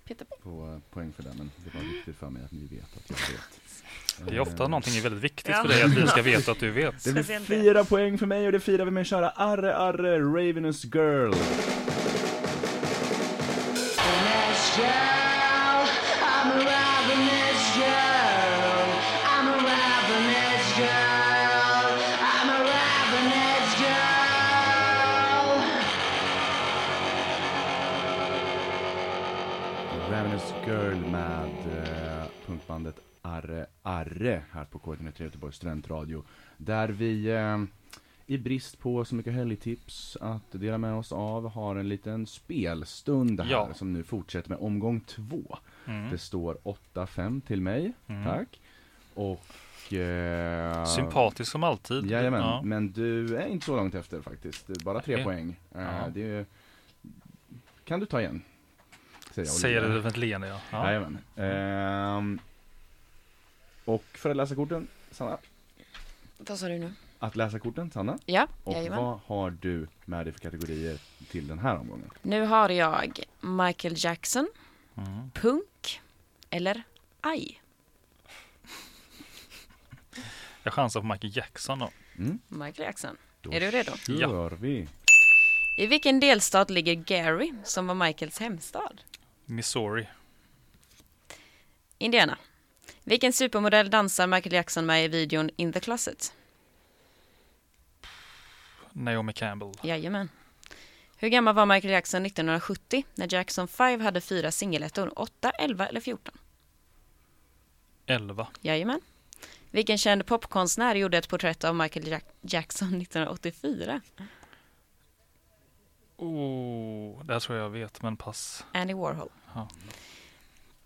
[0.09, 2.97] Peter få eh, poäng för det, men det var viktigt för mig att ni vet
[2.97, 4.31] att jag vet.
[4.31, 6.61] Det är ofta Eh, någonting är väldigt viktigt för dig att vi ska veta att
[6.61, 7.05] du vet.
[7.05, 10.19] Det blir fyra poäng för mig och det firar vi med att köra Arre Arre
[10.19, 11.35] Ravenous Girl.
[33.83, 36.25] Arre här på K103 Göteborgs studentradio.
[36.57, 37.59] Där vi eh,
[38.27, 43.41] i brist på så mycket helgtips att dela med oss av har en liten spelstund
[43.41, 43.75] här Ja.
[43.75, 45.59] som nu fortsätter med omgång två.
[45.87, 46.11] Mm.
[46.11, 46.59] Det står
[46.95, 48.25] 8-5 till mig, Mm.
[48.25, 48.61] tack.
[49.15, 49.93] Och...
[49.93, 52.07] Eh, Sympatisk som alltid.
[52.11, 52.63] Jajamän, Ja.
[52.65, 54.67] men du är inte så långt efter faktiskt.
[54.85, 55.25] Bara tre Okej.
[55.25, 55.57] poäng.
[55.75, 56.09] Eh, Ja.
[56.15, 56.47] det är,
[57.85, 58.43] kan du ta igen?
[59.33, 60.61] Säger jag Säger det med ett leende ja.
[60.73, 60.87] ja.
[60.87, 61.19] Jajamän.
[61.37, 62.39] Ehm,
[63.89, 65.39] och för att läsa korten, Sanna.
[66.39, 66.93] Vad sa du nu?
[67.19, 68.19] Att läsa korten, Sanna.
[68.27, 69.05] Ja, Och jajamän.
[69.05, 70.99] vad har du med dig för kategorier
[71.31, 72.11] till den här omgången?
[72.23, 74.49] Nu har jag Michael Jackson,
[74.97, 75.31] Mm.
[75.31, 76.01] punk
[76.51, 76.83] eller
[77.21, 77.63] aj.
[80.63, 81.91] Jag chansar på Michael Jackson då.
[82.19, 82.39] Mm?
[82.49, 83.17] Michael Jackson.
[83.41, 83.93] Då Är du redo?
[83.97, 84.89] kör vi.
[85.79, 89.01] I vilken delstat ligger Gary, som var Michaels hemstad?
[89.45, 90.09] Missouri.
[91.99, 92.39] Indiana.
[93.09, 96.33] Vilken supermodell dansar Michael Jackson med i videon In the Closet?
[98.93, 99.73] Naomi Campbell.
[99.83, 100.29] Jajamän.
[101.17, 105.19] Hur gammal var Michael Jackson 1970 när Jackson 5 hade fyra singelettor?
[105.19, 106.35] 8, 11 eller 14?
[108.07, 108.47] 11.
[108.61, 109.01] Jajamän.
[109.71, 114.01] Vilken känd popkonstnär gjorde ett porträtt av Michael Jack- Jackson 1984?
[116.17, 118.65] Oh, det här tror jag jag vet, men pass.
[118.73, 119.29] Andy Warhol.
[119.55, 119.69] Ja.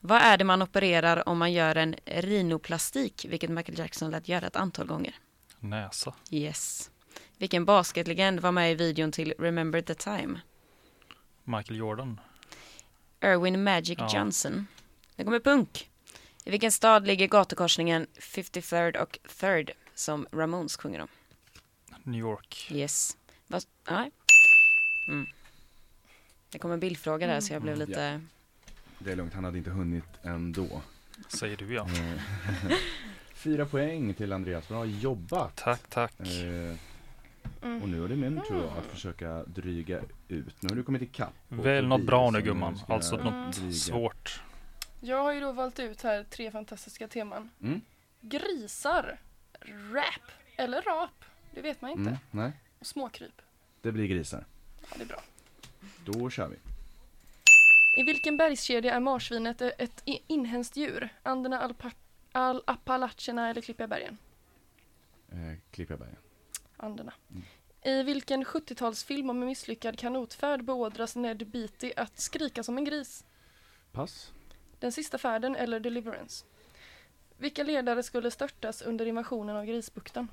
[0.04, 4.46] Vad är det man opererar om man gör en rinoplastik, vilket Michael Jackson lät göra
[4.46, 5.14] ett antal gånger?
[5.60, 6.14] Näsa.
[6.30, 6.90] Yes.
[7.38, 10.40] Vilken basketlegend var med i videon till Remember the Time?
[11.44, 12.20] Michael Jordan.
[13.20, 14.10] Erwin Magic Ja.
[14.14, 14.66] Johnson.
[15.16, 15.90] Det kommer punk.
[16.44, 21.08] I vilken stad ligger gatukorsningen 53rd och 3rd som Ramones sjunger om?
[22.02, 22.68] New York.
[22.70, 23.16] Yes.
[23.46, 24.10] Vad, nej.
[25.08, 25.26] Mm.
[26.50, 28.20] Det kom en bildfråga där så jag blev Mm, lite...
[29.04, 30.82] Det är lugnt, han hade inte hunnit ändå.
[31.28, 31.86] Säger du ja.
[31.88, 32.72] Eh,
[33.34, 35.56] Fyra poäng till Andreas, bra jobbat.
[35.56, 36.20] Tack, tack.
[36.20, 36.76] Eh,
[37.62, 37.82] Mm.
[37.82, 40.62] och nu är det min tur att försöka dryga ut.
[40.62, 41.32] Nu har du kommit ikapp.
[41.48, 42.78] Väl något bra nu gumman.
[42.88, 43.72] Alltså något dryga.
[43.72, 44.42] svårt.
[45.00, 47.50] Jag har ju då valt ut här tre fantastiska teman.
[47.62, 47.80] Mm.
[48.20, 49.18] Grisar,
[49.92, 51.24] rap eller rap,
[51.54, 52.02] det vet man inte.
[52.02, 53.42] Mm, nej, Och småkryp,
[53.82, 54.44] det blir grisar.
[54.80, 55.22] ja det är bra.
[56.04, 56.56] Då kör vi.
[57.92, 61.08] I vilken bergskedja är marsvinet ett inhemskt djur?
[61.22, 61.92] Anderna, Alpa-
[62.32, 64.18] Al Appalacherna eller Klippigabergen?
[65.28, 66.16] Eh, Klippigabergen.
[66.76, 67.12] Anderna.
[67.30, 67.42] Mm.
[67.84, 73.24] I vilken 70-talsfilm om en misslyckad kanotfärd beordras Ned Beatty att skrika som en gris?
[73.92, 74.32] Pass.
[74.78, 76.44] Den sista färden eller Deliverance?
[77.36, 80.28] Vilka ledare skulle störtas under invasionen av Grisbukten?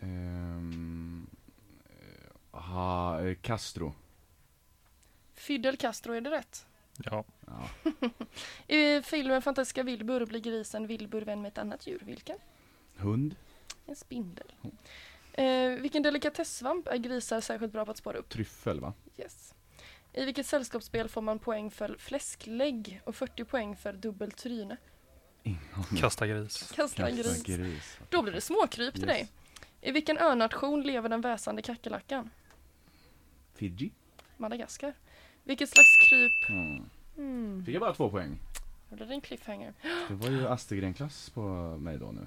[0.00, 1.26] Ehm,
[1.84, 3.94] eh, aha, eh, Castro.
[5.44, 6.66] Fidel Castro, är det rätt?
[7.04, 7.24] Ja.
[7.46, 7.68] Ja.
[8.74, 12.02] I filmen Fantastiska Wilbur blir grisen Wilbur vän med ett annat djur.
[12.04, 12.38] Vilken?
[12.96, 13.36] Hund.
[13.86, 14.52] En spindel.
[15.32, 18.28] Eh, vilken delikatessvamp är grisar särskilt bra på att spåra upp?
[18.28, 18.92] Tryffel va?
[19.18, 19.54] Yes.
[20.12, 24.76] I vilket sällskapsspel får man poäng för fläsklägg och 40 poäng för dubbelt tryne?
[26.00, 26.56] Kasta gris.
[26.56, 27.42] Kasta Kasta gris.
[27.42, 27.98] gris.
[28.10, 29.10] Då blir det småkryp till Yes.
[29.18, 29.28] dig.
[29.80, 32.30] I vilken önation lever den väsande kackerlackan?
[33.54, 33.90] Fiji.
[34.36, 34.94] Madagaskar.
[35.44, 36.50] Vilket slags kryp?
[36.50, 36.84] Mm.
[37.16, 37.64] Hmm.
[37.64, 38.38] Fick jag bara två poäng?
[38.90, 39.72] Det en cliffhanger.
[40.08, 41.40] Det var ju Astergren-klass på
[41.80, 42.26] mig då nu.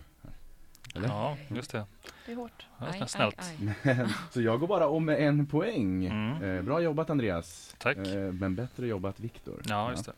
[0.95, 1.07] Eller?
[1.07, 1.86] Ja, just det.
[2.26, 2.65] Det är hårt.
[2.80, 3.39] Ja, Aj, aj, snällt.
[3.39, 3.76] aj.
[3.84, 6.05] Men, så jag går bara om med en poäng.
[6.05, 6.43] Mm.
[6.43, 7.76] Eh, bra jobbat Andreas.
[7.78, 7.97] Tack.
[7.97, 9.61] Eh, men bättre jobbat Viktor.
[9.65, 10.13] Ja, just det.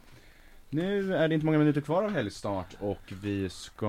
[0.72, 3.88] Nu är det inte många minuter kvar av helgstart och vi ska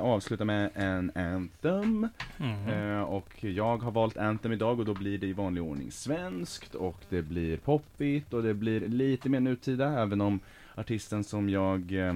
[0.00, 2.08] avsluta med en Anthem.
[2.38, 2.68] Mm.
[2.68, 6.74] Eh, och jag har valt Anthem idag och då blir det i vanlig ordning svenskt
[6.74, 10.40] och det blir poppigt och det blir lite mer nutida även om
[10.74, 12.14] artisten som jag eh,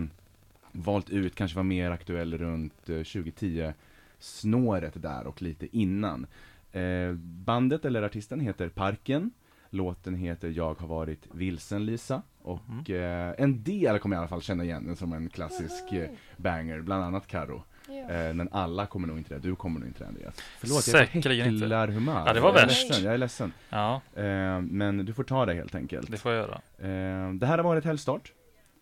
[0.72, 3.72] valt ut kanske var mer aktuell runt eh, 2010
[4.18, 6.26] snåret där och lite innan.
[6.72, 9.30] Eh, bandet eller artisten heter Parken.
[9.70, 14.42] Låten heter Jag har varit vilsen Lisa och eh, en del kommer i alla fall
[14.42, 17.62] känna igen den som en klassisk eh, banger, bland annat Karo.
[17.88, 17.94] Ja.
[18.14, 20.34] Eh, men alla kommer nog inte det, du kommer nog inte det Andreas.
[20.59, 21.64] Förlåt, Säkerligen jag är på inte.
[21.64, 22.22] häcklarhumör.
[22.26, 22.88] Ja, det var jag är värst.
[22.88, 23.53] ledsen, jag är ledsen.
[23.70, 26.11] Ja, Eh, men du får ta det helt enkelt.
[26.11, 26.55] det får jag göra.
[26.78, 28.32] Eh, det här har varit helgstart.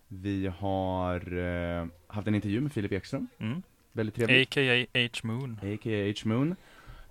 [0.08, 1.22] Vi har
[2.12, 3.62] haft en intervju med Filip Ekström, Mm.
[3.92, 4.48] väldigt trevligt.
[4.56, 4.86] A.k.a.
[5.00, 5.58] H-Moon.
[5.62, 6.12] A.k.a.
[6.24, 6.56] H-Moon.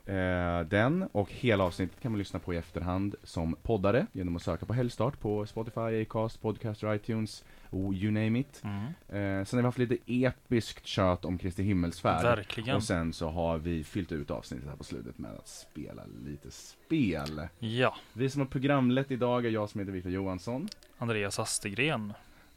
[0.06, 4.41] Eh, den och hela avsnittet kan man lyssna på i efterhand som poddare genom att
[4.41, 8.62] söka på helgstart på Spotify, Acast, Podcaster, iTunes, oh, you name it.
[8.64, 8.84] Mm.
[8.86, 12.24] Eh, sen har vi haft lite episkt kött om Kristi himmelsfärd.
[12.24, 12.76] Verkligen.
[12.76, 16.51] Och sen så har vi fyllt ut avsnittet här på slutet med att spela lite
[16.51, 17.47] spel.
[17.60, 20.68] Ja, Vi som har programlett idag är jag som heter Viktor Johansson.
[20.97, 22.14] Andreas Astegren.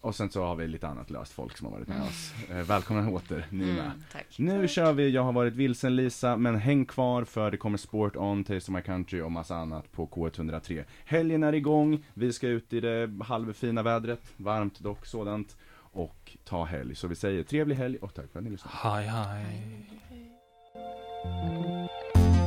[0.07, 2.35] Och sen så har vi lite annat löst folk som har varit med oss.
[2.51, 3.79] Eh, välkomna åter, ni med.
[3.79, 4.39] Mm, tack.
[4.39, 8.17] Nu kör vi Jag har varit vilsen Lisa, men häng kvar för det kommer Sport
[8.17, 10.85] On, Taste of My Country och massa annat på K103.
[11.05, 16.65] Helgen är igång, vi ska ut i det halvfina vädret, varmt dock sådant, och ta
[16.65, 16.95] helg.
[16.95, 18.77] Så vi säger trevlig helg och tack för att ni lyssnade.
[18.77, 19.87] Hej hej.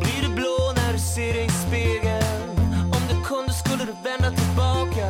[0.02, 2.50] Blir du blå när du ser dig i spegeln?
[2.84, 5.09] Om du kunde skulle du vända tillbaka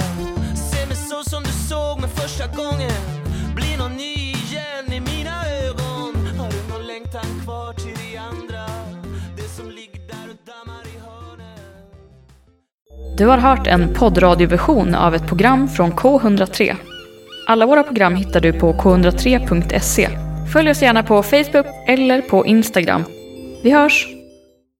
[2.21, 3.01] första gången
[3.55, 8.65] blir någon ny igen i mina ögon Har du någon längtan kvar till de andra?
[9.37, 11.57] Det som ligger där och dammar i hörnen
[13.17, 16.75] Du har hört en poddradioversion av ett program från K103.
[17.47, 20.09] Alla våra program hittar du på k103.se.
[20.53, 23.03] Följ oss gärna på Facebook eller på Instagram.
[23.63, 24.18] Vi hörs!